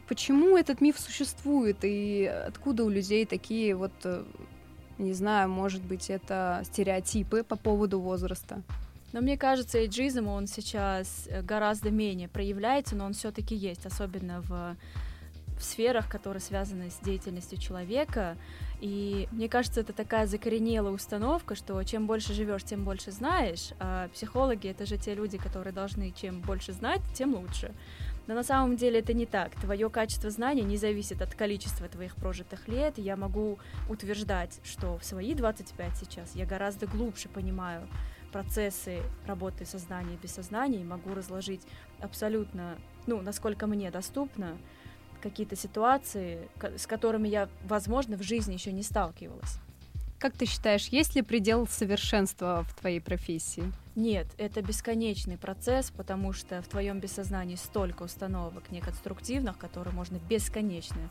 Почему 0.09 0.57
этот 0.57 0.81
миф 0.81 0.99
существует, 0.99 1.77
и 1.83 2.25
откуда 2.25 2.83
у 2.83 2.89
людей 2.89 3.25
такие 3.25 3.75
вот 3.75 3.93
э, 4.03 4.25
не 5.01 5.13
знаю, 5.13 5.49
может 5.49 5.81
быть, 5.81 6.09
это 6.09 6.61
стереотипы 6.65 7.43
по 7.43 7.55
поводу 7.55 7.99
возраста. 7.99 8.61
Но 9.13 9.21
мне 9.21 9.37
кажется, 9.37 9.79
эйджизм, 9.79 10.27
он 10.27 10.47
сейчас 10.47 11.27
э, 11.27 11.41
гораздо 11.41 11.91
менее 11.91 12.29
проявляется, 12.29 12.95
но 12.95 13.05
он 13.05 13.13
все-таки 13.13 13.55
есть, 13.55 13.85
особенно 13.85 14.41
в, 14.41 14.77
в 15.57 15.63
сферах, 15.63 16.09
которые 16.09 16.39
связаны 16.39 16.89
с 16.89 16.97
деятельностью 17.03 17.57
человека. 17.57 18.37
И 18.79 19.27
мне 19.31 19.49
кажется, 19.49 19.81
это 19.81 19.91
такая 19.91 20.27
закоренелая 20.27 20.93
установка, 20.93 21.55
что 21.55 21.81
чем 21.83 22.07
больше 22.07 22.33
живешь, 22.33 22.63
тем 22.63 22.85
больше 22.85 23.11
знаешь. 23.11 23.71
А 23.79 24.07
психологи 24.09 24.69
это 24.69 24.85
же 24.85 24.97
те 24.97 25.13
люди, 25.13 25.37
которые 25.37 25.73
должны 25.73 26.11
чем 26.11 26.39
больше 26.39 26.71
знать, 26.71 27.01
тем 27.13 27.35
лучше. 27.35 27.73
Но 28.27 28.35
на 28.35 28.43
самом 28.43 28.75
деле 28.75 28.99
это 28.99 29.13
не 29.13 29.25
так. 29.25 29.51
Твое 29.55 29.89
качество 29.89 30.29
знания 30.29 30.63
не 30.63 30.77
зависит 30.77 31.21
от 31.21 31.33
количества 31.35 31.87
твоих 31.87 32.15
прожитых 32.15 32.67
лет. 32.67 32.97
Я 32.97 33.15
могу 33.15 33.59
утверждать, 33.89 34.59
что 34.63 34.97
в 34.97 35.03
свои 35.03 35.33
25 35.33 35.97
сейчас 35.97 36.35
я 36.35 36.45
гораздо 36.45 36.87
глубже 36.87 37.29
понимаю 37.29 37.87
процессы 38.31 38.99
работы 39.25 39.65
сознания 39.65 40.13
и 40.13 40.17
бессознания 40.17 40.81
и 40.81 40.85
могу 40.85 41.13
разложить 41.13 41.61
абсолютно, 41.99 42.77
ну, 43.07 43.21
насколько 43.21 43.67
мне 43.67 43.91
доступно, 43.91 44.57
какие-то 45.21 45.55
ситуации, 45.55 46.49
с 46.77 46.87
которыми 46.87 47.27
я, 47.27 47.49
возможно, 47.63 48.17
в 48.17 48.23
жизни 48.23 48.53
еще 48.53 48.71
не 48.71 48.83
сталкивалась. 48.83 49.59
Как 50.21 50.33
ты 50.33 50.45
считаешь, 50.45 50.85
есть 50.89 51.15
ли 51.15 51.23
предел 51.23 51.67
совершенства 51.67 52.63
в 52.69 52.79
твоей 52.79 53.01
профессии? 53.01 53.63
Нет, 53.95 54.27
это 54.37 54.61
бесконечный 54.61 55.35
процесс, 55.35 55.89
потому 55.89 56.31
что 56.31 56.61
в 56.61 56.67
твоем 56.67 56.99
бессознании 56.99 57.55
столько 57.55 58.03
установок 58.03 58.69
неконструктивных, 58.69 59.57
которые 59.57 59.95
можно 59.95 60.19
бесконечно 60.29 61.09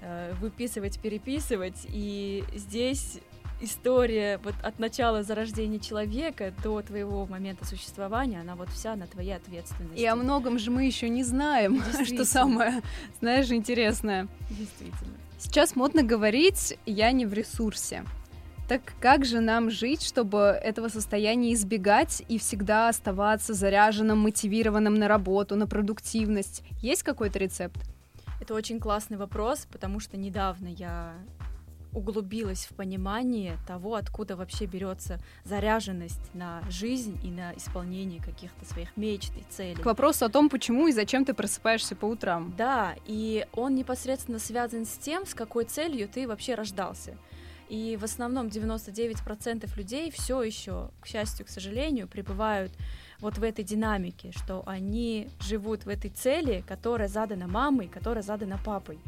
э, 0.00 0.34
выписывать, 0.40 0.98
переписывать, 0.98 1.86
и 1.88 2.42
здесь 2.52 3.20
история 3.60 4.38
вот 4.42 4.56
от 4.64 4.80
начала 4.80 5.22
зарождения 5.22 5.78
человека 5.78 6.52
до 6.64 6.82
твоего 6.82 7.26
момента 7.26 7.64
существования, 7.64 8.40
она 8.40 8.56
вот 8.56 8.70
вся 8.70 8.96
на 8.96 9.06
твоей 9.06 9.36
ответственности. 9.36 10.00
И 10.00 10.04
о 10.04 10.16
многом 10.16 10.58
же 10.58 10.72
мы 10.72 10.84
еще 10.84 11.08
не 11.08 11.22
знаем, 11.22 11.80
что 12.04 12.24
самое, 12.24 12.82
знаешь, 13.20 13.52
интересное. 13.52 14.26
Действительно. 14.50 15.14
Сейчас 15.38 15.76
модно 15.76 16.02
говорить 16.02 16.76
«я 16.86 17.12
не 17.12 17.24
в 17.24 17.32
ресурсе». 17.32 18.02
Так 18.68 18.82
как 19.00 19.24
же 19.24 19.40
нам 19.40 19.70
жить, 19.70 20.02
чтобы 20.02 20.38
этого 20.38 20.88
состояния 20.88 21.54
избегать 21.54 22.22
и 22.28 22.38
всегда 22.38 22.90
оставаться 22.90 23.54
заряженным, 23.54 24.18
мотивированным 24.18 24.94
на 24.94 25.08
работу, 25.08 25.56
на 25.56 25.66
продуктивность? 25.66 26.62
Есть 26.82 27.02
какой-то 27.02 27.38
рецепт? 27.38 27.78
Это 28.42 28.52
очень 28.52 28.78
классный 28.78 29.16
вопрос, 29.16 29.66
потому 29.72 30.00
что 30.00 30.18
недавно 30.18 30.68
я 30.68 31.14
углубилась 31.94 32.66
в 32.66 32.74
понимание 32.74 33.56
того, 33.66 33.94
откуда 33.94 34.36
вообще 34.36 34.66
берется 34.66 35.18
заряженность 35.44 36.34
на 36.34 36.60
жизнь 36.68 37.18
и 37.24 37.30
на 37.30 37.54
исполнение 37.54 38.22
каких-то 38.22 38.66
своих 38.66 38.94
мечт 38.98 39.32
и 39.38 39.50
целей. 39.50 39.82
К 39.82 39.86
вопросу 39.86 40.26
о 40.26 40.28
том, 40.28 40.50
почему 40.50 40.88
и 40.88 40.92
зачем 40.92 41.24
ты 41.24 41.32
просыпаешься 41.32 41.96
по 41.96 42.04
утрам. 42.04 42.52
Да, 42.58 42.94
и 43.06 43.46
он 43.54 43.74
непосредственно 43.74 44.38
связан 44.38 44.84
с 44.84 44.98
тем, 44.98 45.24
с 45.24 45.32
какой 45.32 45.64
целью 45.64 46.06
ты 46.06 46.28
вообще 46.28 46.54
рождался. 46.54 47.16
И 47.68 47.98
в 48.00 48.04
основном 48.04 48.46
99% 48.46 49.76
людей 49.76 50.10
все 50.10 50.42
еще, 50.42 50.90
к 51.00 51.06
счастью, 51.06 51.44
к 51.44 51.50
сожалению, 51.50 52.08
пребывают 52.08 52.72
вот 53.20 53.36
в 53.36 53.42
этой 53.42 53.64
динамике, 53.64 54.32
что 54.32 54.62
они 54.66 55.28
живут 55.40 55.84
в 55.84 55.88
этой 55.88 56.10
цели, 56.10 56.64
которая 56.66 57.08
задана 57.08 57.46
мамой, 57.46 57.88
которая 57.88 58.22
задана 58.22 58.58
папой. 58.64 58.98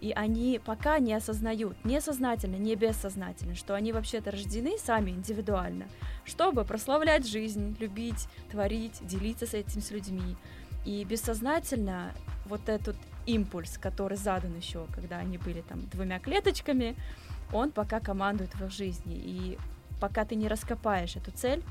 И 0.00 0.12
они 0.12 0.60
пока 0.62 0.98
не 0.98 1.14
осознают, 1.14 1.76
не 1.84 2.00
сознательно, 2.00 2.56
не 2.56 2.74
бессознательно, 2.74 3.54
что 3.54 3.74
они 3.74 3.92
вообще-то 3.92 4.30
рождены 4.30 4.78
сами 4.78 5.12
индивидуально, 5.12 5.86
чтобы 6.24 6.64
прославлять 6.64 7.26
жизнь, 7.26 7.76
любить, 7.80 8.28
творить, 8.50 9.06
делиться 9.06 9.46
с 9.46 9.54
этим 9.54 9.80
с 9.80 9.90
людьми. 9.90 10.36
И 10.84 11.02
бессознательно 11.04 12.12
вот 12.44 12.68
этот 12.68 12.96
импульс, 13.26 13.78
который 13.78 14.18
задан 14.18 14.56
еще, 14.56 14.86
когда 14.94 15.18
они 15.18 15.38
были 15.38 15.62
там 15.62 15.88
двумя 15.88 16.18
клеточками, 16.18 16.94
он 17.52 17.70
пока 17.70 18.00
командует 18.00 18.54
в 18.54 18.64
их 18.64 18.70
жизни. 18.70 19.14
И 19.16 19.58
пока 20.00 20.24
ты 20.24 20.34
не 20.34 20.48
раскопаешь 20.48 21.16
эту 21.16 21.30
цель, 21.30 21.62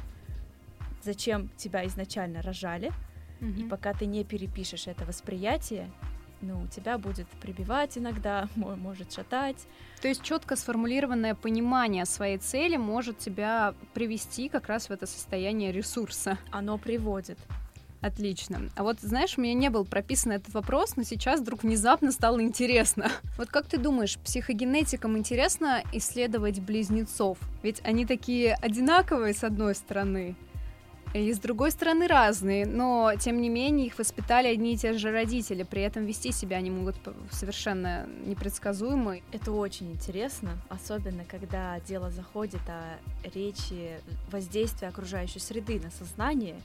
зачем 1.03 1.49
тебя 1.57 1.85
изначально 1.87 2.41
рожали, 2.41 2.91
mm-hmm. 3.39 3.65
и 3.65 3.69
пока 3.69 3.93
ты 3.93 4.05
не 4.05 4.23
перепишешь 4.23 4.87
это 4.87 5.05
восприятие, 5.05 5.91
ну, 6.41 6.67
тебя 6.67 6.97
будет 6.97 7.27
прибивать 7.41 7.97
иногда, 7.97 8.47
может 8.55 9.13
шатать. 9.13 9.67
То 10.01 10.07
есть 10.07 10.21
четко 10.21 10.55
сформулированное 10.55 11.35
понимание 11.35 12.05
своей 12.05 12.37
цели 12.37 12.77
может 12.77 13.17
тебя 13.17 13.73
привести 13.93 14.49
как 14.49 14.67
раз 14.67 14.89
в 14.89 14.91
это 14.91 15.05
состояние 15.07 15.71
ресурса. 15.71 16.37
Оно 16.51 16.77
приводит. 16.77 17.39
Отлично. 18.05 18.69
А 18.75 18.83
вот, 18.83 18.99
знаешь, 19.01 19.35
у 19.35 19.41
меня 19.41 19.55
не 19.55 19.71
был 19.71 19.83
прописан 19.83 20.33
этот 20.33 20.53
вопрос, 20.53 20.95
но 20.95 21.01
сейчас 21.01 21.39
вдруг 21.39 21.63
внезапно 21.63 22.11
стало 22.11 22.39
интересно. 22.39 23.11
Вот 23.37 23.49
как 23.49 23.65
ты 23.65 23.77
думаешь, 23.79 24.19
психогенетикам 24.19 25.17
интересно 25.17 25.81
исследовать 25.91 26.59
близнецов? 26.59 27.39
Ведь 27.63 27.81
они 27.83 28.05
такие 28.05 28.53
одинаковые 28.61 29.33
с 29.33 29.43
одной 29.43 29.73
стороны, 29.73 30.35
и 31.15 31.33
с 31.33 31.39
другой 31.39 31.71
стороны 31.71 32.07
разные, 32.07 32.67
но 32.67 33.13
тем 33.19 33.41
не 33.41 33.49
менее 33.49 33.87
их 33.87 33.97
воспитали 33.97 34.49
одни 34.49 34.73
и 34.73 34.77
те 34.77 34.93
же 34.93 35.11
родители, 35.11 35.63
при 35.63 35.81
этом 35.81 36.05
вести 36.05 36.31
себя 36.31 36.57
они 36.57 36.69
могут 36.69 36.97
совершенно 37.31 38.05
непредсказуемо. 38.25 39.17
Это 39.31 39.51
очень 39.51 39.91
интересно, 39.91 40.51
особенно 40.69 41.23
когда 41.25 41.79
дело 41.87 42.11
заходит 42.11 42.61
о 42.67 42.99
речи 43.33 43.99
воздействия 44.29 44.89
окружающей 44.89 45.39
среды 45.39 45.79
на 45.79 45.89
сознание. 45.89 46.55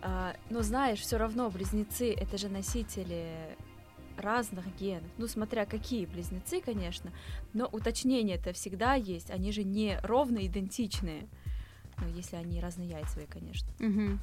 А, 0.00 0.34
но 0.50 0.62
знаешь, 0.62 1.00
все 1.00 1.16
равно 1.16 1.50
близнецы 1.50 2.12
это 2.12 2.38
же 2.38 2.48
носители 2.48 3.56
разных 4.16 4.64
генов. 4.76 5.10
Ну, 5.16 5.26
смотря 5.28 5.64
какие 5.64 6.06
близнецы, 6.06 6.60
конечно, 6.60 7.12
но 7.52 7.66
уточнение 7.66 8.36
это 8.36 8.52
всегда 8.52 8.94
есть. 8.94 9.30
Они 9.30 9.52
же 9.52 9.64
не 9.64 9.98
ровно 10.02 10.44
идентичные. 10.46 11.28
Ну, 11.98 12.08
если 12.08 12.36
они 12.36 12.60
разнояйцевые, 12.60 13.26
конечно. 13.26 13.68
Угу. 13.80 14.18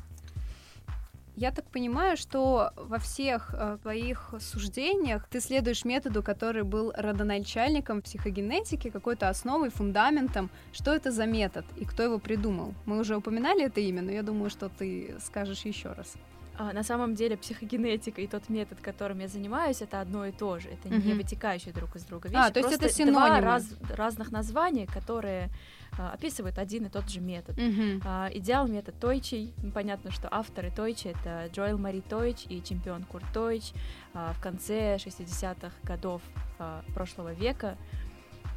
Я 1.38 1.52
так 1.52 1.66
понимаю, 1.66 2.16
что 2.16 2.72
во 2.78 2.98
всех 2.98 3.54
э, 3.54 3.78
твоих 3.82 4.34
суждениях 4.40 5.28
ты 5.30 5.42
следуешь 5.42 5.84
методу, 5.84 6.24
который 6.24 6.64
был 6.64 6.94
родоначальником 6.96 8.02
психогенетики, 8.02 8.90
какой-то 8.90 9.28
основой, 9.28 9.70
фундаментом. 9.70 10.50
Что 10.72 10.94
это 10.94 11.12
за 11.12 11.26
метод 11.26 11.66
и 11.76 11.84
кто 11.84 12.04
его 12.04 12.20
придумал? 12.20 12.74
Мы 12.86 13.00
уже 13.00 13.18
упоминали 13.18 13.66
это 13.66 13.82
имя, 13.82 14.02
но 14.02 14.12
я 14.12 14.24
думаю, 14.24 14.50
что 14.50 14.70
ты 14.70 15.16
скажешь 15.20 15.66
еще 15.66 15.92
раз. 15.92 16.14
А, 16.58 16.74
на 16.74 16.84
самом 16.84 17.16
деле 17.16 17.38
психогенетика 17.38 18.22
и 18.22 18.28
тот 18.28 18.50
метод, 18.50 18.80
которым 18.82 19.20
я 19.20 19.28
занимаюсь, 19.28 19.82
это 19.82 20.00
одно 20.00 20.26
и 20.26 20.32
то 20.32 20.60
же. 20.60 20.70
Это 20.70 20.88
mm-hmm. 20.88 21.06
не 21.06 21.14
вытекающие 21.14 21.74
друг 21.74 21.96
из 21.96 22.06
друга 22.06 22.30
вещи. 22.30 22.42
А, 22.42 22.52
то 22.52 22.60
есть 22.60 22.72
это 22.72 22.90
синонимы. 22.90 23.28
Два 23.28 23.42
раз, 23.42 23.68
разных 23.90 24.32
названия, 24.32 24.88
которые 24.88 25.50
а, 25.98 26.12
описывают 26.12 26.58
один 26.58 26.86
и 26.86 26.90
тот 26.90 27.10
же 27.10 27.20
метод. 27.20 27.58
Mm-hmm. 27.58 28.02
А, 28.06 28.30
идеал 28.34 28.68
метод 28.68 28.98
Тойчей. 29.00 29.54
Понятно, 29.74 30.12
что 30.12 30.30
авторы 30.32 30.72
Тойчи 30.72 31.08
это 31.08 31.50
Джоэл 31.54 31.78
Мари 31.78 32.02
Тойч 32.02 32.46
и 32.48 32.64
чемпион 32.64 33.04
Курт 33.04 33.26
Тойч 33.34 33.74
а, 34.14 34.34
в 34.34 34.42
конце 34.42 34.96
60-х 34.96 35.72
годов 35.84 36.22
а, 36.58 36.84
прошлого 36.94 37.34
века 37.34 37.78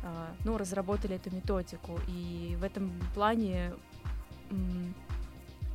а, 0.05 0.31
ну, 0.45 0.57
разработали 0.57 1.17
эту 1.17 1.35
методику. 1.35 1.99
И 2.07 2.57
в 2.61 2.65
этом 2.65 2.93
плане 3.15 3.73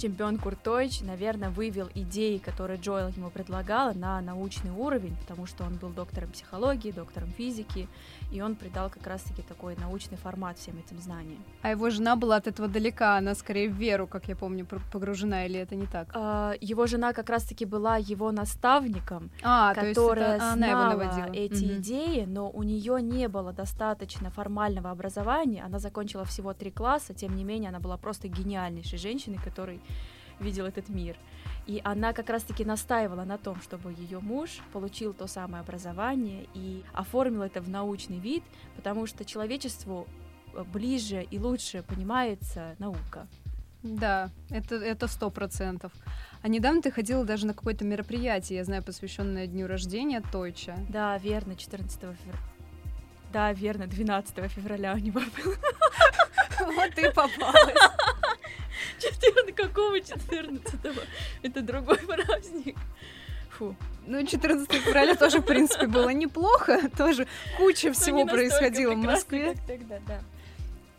чемпион 0.04 0.38
Куртович, 0.38 1.00
наверное, 1.00 1.50
вывел 1.50 1.90
идеи, 1.96 2.38
которые 2.38 2.78
Джоэл 2.78 3.08
ему 3.16 3.30
предлагала, 3.30 3.94
на 3.94 4.20
научный 4.20 4.72
уровень, 4.72 5.16
потому 5.16 5.46
что 5.46 5.64
он 5.64 5.76
был 5.76 5.90
доктором 5.92 6.30
психологии, 6.32 6.92
доктором 6.92 7.32
физики, 7.38 7.88
и 8.34 8.42
он 8.42 8.56
придал 8.56 8.90
как 8.90 9.08
раз-таки 9.08 9.42
такой 9.44 9.78
научный 9.78 10.18
формат 10.18 10.58
всем 10.58 10.78
этим 10.78 11.00
знаниям. 11.00 11.42
А 11.62 11.70
его 11.70 11.90
жена 11.90 12.18
была 12.18 12.36
от 12.36 12.48
этого 12.48 12.68
далека, 12.68 13.16
она 13.16 13.34
скорее 13.34 13.70
в 13.70 13.76
веру, 13.76 14.06
как 14.06 14.28
я 14.28 14.36
помню, 14.36 14.66
погружена, 14.92 15.46
или 15.46 15.58
это 15.58 15.76
не 15.76 15.86
так? 15.86 16.10
А, 16.14 16.54
его 16.60 16.86
жена 16.86 17.14
как 17.14 17.30
раз-таки 17.30 17.64
была 17.64 17.96
его 17.96 18.32
наставником, 18.34 19.32
а, 19.42 19.74
которая 19.74 20.36
это 20.36 20.54
знала 20.56 21.32
эти 21.34 21.64
угу. 21.64 21.74
идеи, 21.76 22.26
но 22.26 22.50
у 22.50 22.64
нее 22.64 23.02
не 23.02 23.30
было 23.30 23.54
достаточно 23.54 24.30
формального 24.32 24.92
образования, 24.92 25.64
она 25.64 25.80
закончила 25.80 26.26
всего 26.26 26.54
три 26.54 26.72
класса, 26.72 27.14
тем 27.14 27.38
не 27.38 27.46
менее 27.46 27.70
она 27.70 27.80
была 27.80 27.96
просто 27.96 28.28
гениальнейшей 28.28 29.00
женщиной, 29.00 29.40
которой 29.42 29.80
видел 30.40 30.66
этот 30.66 30.90
мир. 30.90 31.16
И 31.66 31.82
она 31.84 32.14
как 32.14 32.30
раз-таки 32.30 32.66
настаивала 32.66 33.24
на 33.24 33.38
том, 33.38 33.62
чтобы 33.62 33.94
ее 33.94 34.20
муж 34.20 34.60
получил 34.74 35.14
то 35.14 35.28
самое 35.28 35.62
образование 35.62 36.48
и 36.54 36.84
оформил 36.94 37.42
это 37.42 37.62
в 37.62 37.70
научный 37.70 38.20
вид, 38.20 38.44
потому 38.76 39.08
что 39.08 39.24
человечеству 39.24 40.08
э, 40.54 40.64
ближе 40.64 41.24
и 41.24 41.40
лучше 41.40 41.84
понимается 41.84 42.76
наука. 42.80 43.28
Да, 43.82 44.30
это 44.50 44.76
это 44.76 45.08
сто 45.08 45.30
процентов. 45.30 45.92
А 46.42 46.48
недавно 46.48 46.82
ты 46.82 46.92
ходила 46.92 47.26
даже 47.26 47.46
на 47.46 47.54
какое-то 47.54 47.84
мероприятие, 47.86 48.58
я 48.58 48.64
знаю, 48.64 48.84
посвященное 48.84 49.48
дню 49.48 49.68
рождения 49.68 50.22
Тойча. 50.32 50.76
Да, 50.90 51.18
верно, 51.18 51.56
14 51.56 52.00
февраля. 52.00 52.40
Да, 53.34 53.52
верно, 53.52 53.88
12 53.88 54.52
февраля 54.52 54.94
у 54.94 54.98
него 54.98 55.20
был. 55.20 55.54
Вот 56.76 56.94
ты 56.94 57.12
попалась. 57.12 57.76
14, 59.00 59.56
какого 59.56 60.00
14 60.00 60.86
-го? 60.86 61.04
Это 61.42 61.62
другой 61.62 61.98
праздник. 61.98 62.78
Фу. 63.50 63.76
Ну, 64.08 64.26
14 64.26 64.72
февраля 64.72 65.16
тоже, 65.16 65.40
в 65.40 65.46
принципе, 65.46 65.88
было 65.88 66.10
неплохо. 66.10 66.90
Тоже 66.98 67.28
куча 67.58 67.94
всего 67.94 68.26
происходило 68.26 68.94
в 68.94 68.98
Москве. 68.98 69.56
Тогда, 69.68 70.00
да. 70.08 70.22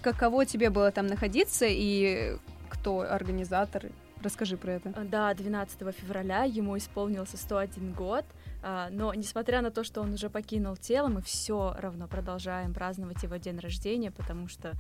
Каково 0.03 0.47
тебе 0.47 0.71
было 0.71 0.91
там 0.91 1.07
находиться 1.07 1.67
и 1.69 2.37
кто 2.69 3.01
организатор? 3.01 3.87
Расскажи 4.23 4.57
про 4.57 4.73
это. 4.73 4.91
Да, 5.05 5.35
12 5.35 5.95
февраля 5.95 6.45
ему 6.45 6.79
исполнился 6.79 7.37
101 7.37 7.93
год, 7.93 8.25
а, 8.63 8.89
но 8.91 9.13
несмотря 9.13 9.61
на 9.61 9.71
то, 9.71 9.85
что 9.85 10.01
он 10.01 10.15
уже 10.15 10.31
покинул 10.31 10.77
тело, 10.77 11.09
мы 11.09 11.21
все 11.21 11.75
равно 11.79 12.09
продолжаем 12.09 12.73
праздновать 12.73 13.23
его 13.23 13.37
день 13.37 13.59
рождения, 13.59 14.11
потому 14.11 14.49
что 14.49 14.73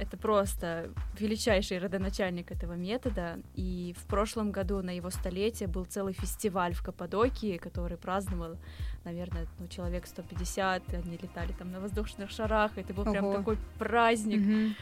это 0.00 0.16
просто 0.16 0.90
величайший 1.18 1.78
родоначальник 1.78 2.50
этого 2.50 2.74
метода. 2.74 3.38
И 3.54 3.94
в 3.98 4.06
прошлом 4.06 4.50
году 4.50 4.82
на 4.82 4.90
его 4.90 5.10
столетие 5.10 5.68
был 5.68 5.84
целый 5.84 6.12
фестиваль 6.12 6.74
в 6.74 6.82
Каппадокии, 6.82 7.58
который 7.58 7.96
праздновал, 7.96 8.56
наверное, 9.04 9.46
ну, 9.58 9.68
человек 9.68 10.06
150. 10.06 10.94
Они 10.94 11.16
летали 11.16 11.52
там 11.52 11.70
на 11.72 11.80
воздушных 11.80 12.30
шарах. 12.30 12.72
Это 12.76 12.92
был 12.94 13.02
Ого. 13.02 13.12
прям 13.12 13.32
такой 13.32 13.58
праздник. 13.78 14.40
Угу. 14.40 14.74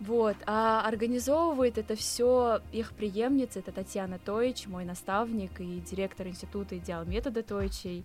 Вот, 0.00 0.36
а 0.46 0.86
организовывает 0.86 1.78
это 1.78 1.94
все 1.94 2.60
их 2.72 2.92
преемница, 2.92 3.60
это 3.60 3.70
Татьяна 3.70 4.18
Тойч, 4.18 4.66
мой 4.66 4.84
наставник 4.84 5.60
и 5.60 5.80
директор 5.80 6.26
института 6.26 6.76
идеал 6.78 7.04
метода 7.04 7.44
Тойчей, 7.44 8.04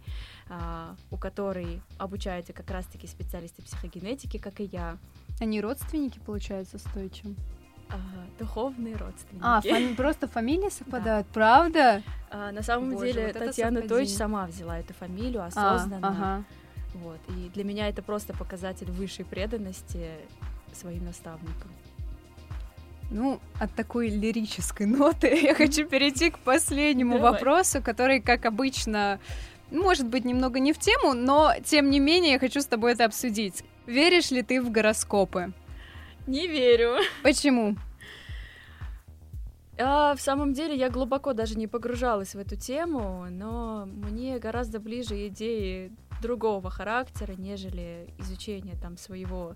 а, 0.49 0.95
у 1.09 1.17
которой 1.17 1.81
обучаются 1.97 2.53
как 2.53 2.69
раз-таки 2.69 3.07
специалисты 3.07 3.63
психогенетики, 3.63 4.37
как 4.37 4.59
и 4.59 4.65
я. 4.65 4.97
Они 5.39 5.61
родственники, 5.61 6.19
получается, 6.25 6.77
с 6.77 6.83
Тойчем? 6.93 7.35
А, 7.89 7.97
духовные 8.37 8.95
родственники. 8.95 9.43
А, 9.43 9.61
фами- 9.61 9.95
просто 9.97 10.27
фамилии 10.27 10.69
совпадают, 10.69 11.27
да. 11.27 11.33
правда? 11.33 12.03
А, 12.29 12.51
на 12.51 12.61
самом 12.61 12.91
Боже, 12.91 13.13
деле 13.13 13.27
вот 13.27 13.45
Татьяна 13.45 13.81
Тойч 13.81 14.09
сама 14.09 14.45
взяла 14.45 14.79
эту 14.79 14.93
фамилию 14.93 15.43
осознанно. 15.43 16.07
А, 16.07 16.11
ага. 16.11 16.43
Вот. 16.95 17.19
И 17.29 17.49
для 17.49 17.63
меня 17.63 17.87
это 17.87 18.01
просто 18.01 18.33
показатель 18.33 18.91
высшей 18.91 19.25
преданности 19.25 20.09
своим 20.73 21.05
наставникам. 21.05 21.71
Ну, 23.11 23.39
от 23.59 23.73
такой 23.73 24.09
лирической 24.09 24.85
ноты 24.85 25.27
я 25.41 25.55
хочу 25.55 25.87
перейти 25.87 26.29
к 26.29 26.37
последнему 26.39 27.17
Давай. 27.17 27.31
вопросу, 27.31 27.81
который, 27.81 28.21
как 28.21 28.45
обычно, 28.45 29.19
может 29.71 30.07
быть 30.07 30.25
немного 30.25 30.59
не 30.59 30.73
в 30.73 30.79
тему, 30.79 31.13
но 31.13 31.53
тем 31.63 31.89
не 31.89 31.99
менее 31.99 32.33
я 32.33 32.39
хочу 32.39 32.61
с 32.61 32.65
тобой 32.65 32.93
это 32.93 33.05
обсудить. 33.05 33.63
Веришь 33.89 34.29
ли 34.29 34.43
ты 34.43 34.61
в 34.61 34.69
гороскопы? 34.69 35.51
Не 36.27 36.45
верю. 36.45 36.97
Почему? 37.23 37.75
А, 39.79 40.13
в 40.13 40.21
самом 40.21 40.53
деле 40.53 40.75
я 40.75 40.91
глубоко 40.91 41.33
даже 41.33 41.57
не 41.57 41.65
погружалась 41.65 42.35
в 42.35 42.37
эту 42.37 42.55
тему, 42.55 43.25
но 43.31 43.87
мне 43.87 44.37
гораздо 44.37 44.79
ближе 44.79 45.27
идеи 45.29 45.91
другого 46.21 46.69
характера, 46.69 47.33
нежели 47.35 48.07
изучение 48.19 48.75
там 48.79 48.95
своего 48.95 49.55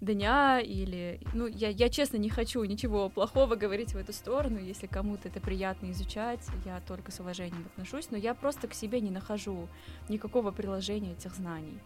дня 0.00 0.60
или... 0.60 1.20
Ну, 1.34 1.48
я, 1.48 1.68
я 1.70 1.88
честно 1.88 2.18
не 2.18 2.30
хочу 2.30 2.62
ничего 2.62 3.08
плохого 3.08 3.56
говорить 3.56 3.94
в 3.94 3.96
эту 3.96 4.12
сторону, 4.12 4.60
если 4.60 4.86
кому-то 4.86 5.26
это 5.26 5.40
приятно 5.40 5.90
изучать, 5.90 6.46
я 6.64 6.80
только 6.86 7.10
с 7.10 7.18
уважением 7.18 7.66
отношусь, 7.72 8.12
но 8.12 8.16
я 8.16 8.34
просто 8.34 8.68
к 8.68 8.74
себе 8.74 9.00
не 9.00 9.10
нахожу 9.10 9.68
никакого 10.08 10.52
приложения 10.52 11.14
этих 11.14 11.34
знаний. 11.34 11.80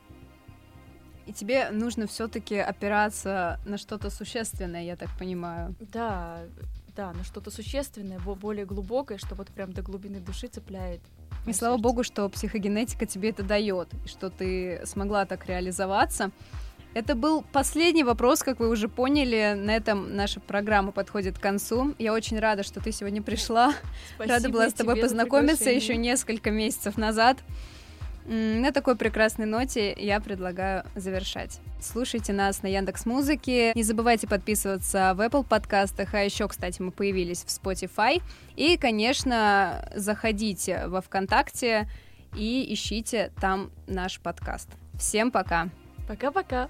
И 1.27 1.33
тебе 1.33 1.71
нужно 1.71 2.07
все-таки 2.07 2.57
опираться 2.57 3.59
на 3.65 3.79
что-то 3.79 4.11
существенное, 4.11 4.85
я 4.85 4.97
так 4.97 5.11
понимаю. 5.19 5.75
Да, 5.93 6.39
да, 6.97 7.13
на 7.13 7.25
что-то 7.25 7.51
существенное, 7.51 8.19
более 8.19 8.65
глубокое, 8.65 9.19
что 9.19 9.35
вот 9.35 9.49
прям 9.49 9.73
до 9.73 9.83
глубины 9.83 10.21
души 10.21 10.47
цепляет. 10.47 11.01
И 11.47 11.53
слава 11.53 11.75
сердце. 11.75 11.83
богу, 11.83 12.03
что 12.03 12.29
психогенетика 12.29 13.07
тебе 13.07 13.31
это 13.31 13.43
дает, 13.43 13.89
и 14.05 14.09
что 14.09 14.31
ты 14.31 14.83
смогла 14.85 15.27
так 15.27 15.47
реализоваться. 15.47 16.31
Это 16.95 17.15
был 17.15 17.45
последний 17.53 18.05
вопрос, 18.05 18.43
как 18.43 18.59
вы 18.59 18.71
уже 18.71 18.89
поняли. 18.89 19.55
На 19.55 19.77
этом 19.77 20.17
наша 20.17 20.41
программа 20.41 20.93
подходит 20.93 21.39
к 21.39 21.43
концу. 21.43 21.95
Я 21.99 22.15
очень 22.15 22.39
рада, 22.39 22.63
что 22.63 22.81
ты 22.81 22.91
сегодня 22.91 23.23
пришла. 23.23 23.75
Спасибо 24.15 24.35
рада 24.35 24.49
была 24.49 24.71
с 24.71 24.73
тобой 24.73 24.97
познакомиться 24.97 25.69
еще 25.69 25.97
несколько 25.97 26.51
месяцев 26.51 26.97
назад. 26.97 27.37
На 28.27 28.73
такой 28.73 28.97
прекрасной 28.97 29.47
ноте 29.47 29.93
я 29.93 30.21
предлагаю 30.21 30.85
завершать. 30.97 31.61
Слушайте 31.81 32.33
нас 32.33 32.63
на 32.63 32.67
Яндекс 32.67 33.07
Музыке. 33.07 33.73
Не 33.75 33.85
забывайте 33.85 34.27
подписываться 34.27 35.15
в 35.15 35.21
Apple 35.21 35.45
подкастах. 35.45 36.13
А 36.15 36.25
еще, 36.25 36.49
кстати, 36.49 36.83
мы 36.83 36.91
появились 36.91 37.45
в 37.45 37.47
Spotify. 37.47 38.21
И, 38.57 38.77
конечно, 38.77 39.89
заходите 39.95 40.89
во 40.89 41.03
ВКонтакте 41.03 41.89
и 42.35 42.67
ищите 42.75 43.31
там 43.41 43.71
наш 43.87 44.19
подкаст. 44.19 44.69
Всем 44.99 45.31
пока. 45.31 45.69
Пока-пока. 46.09 46.69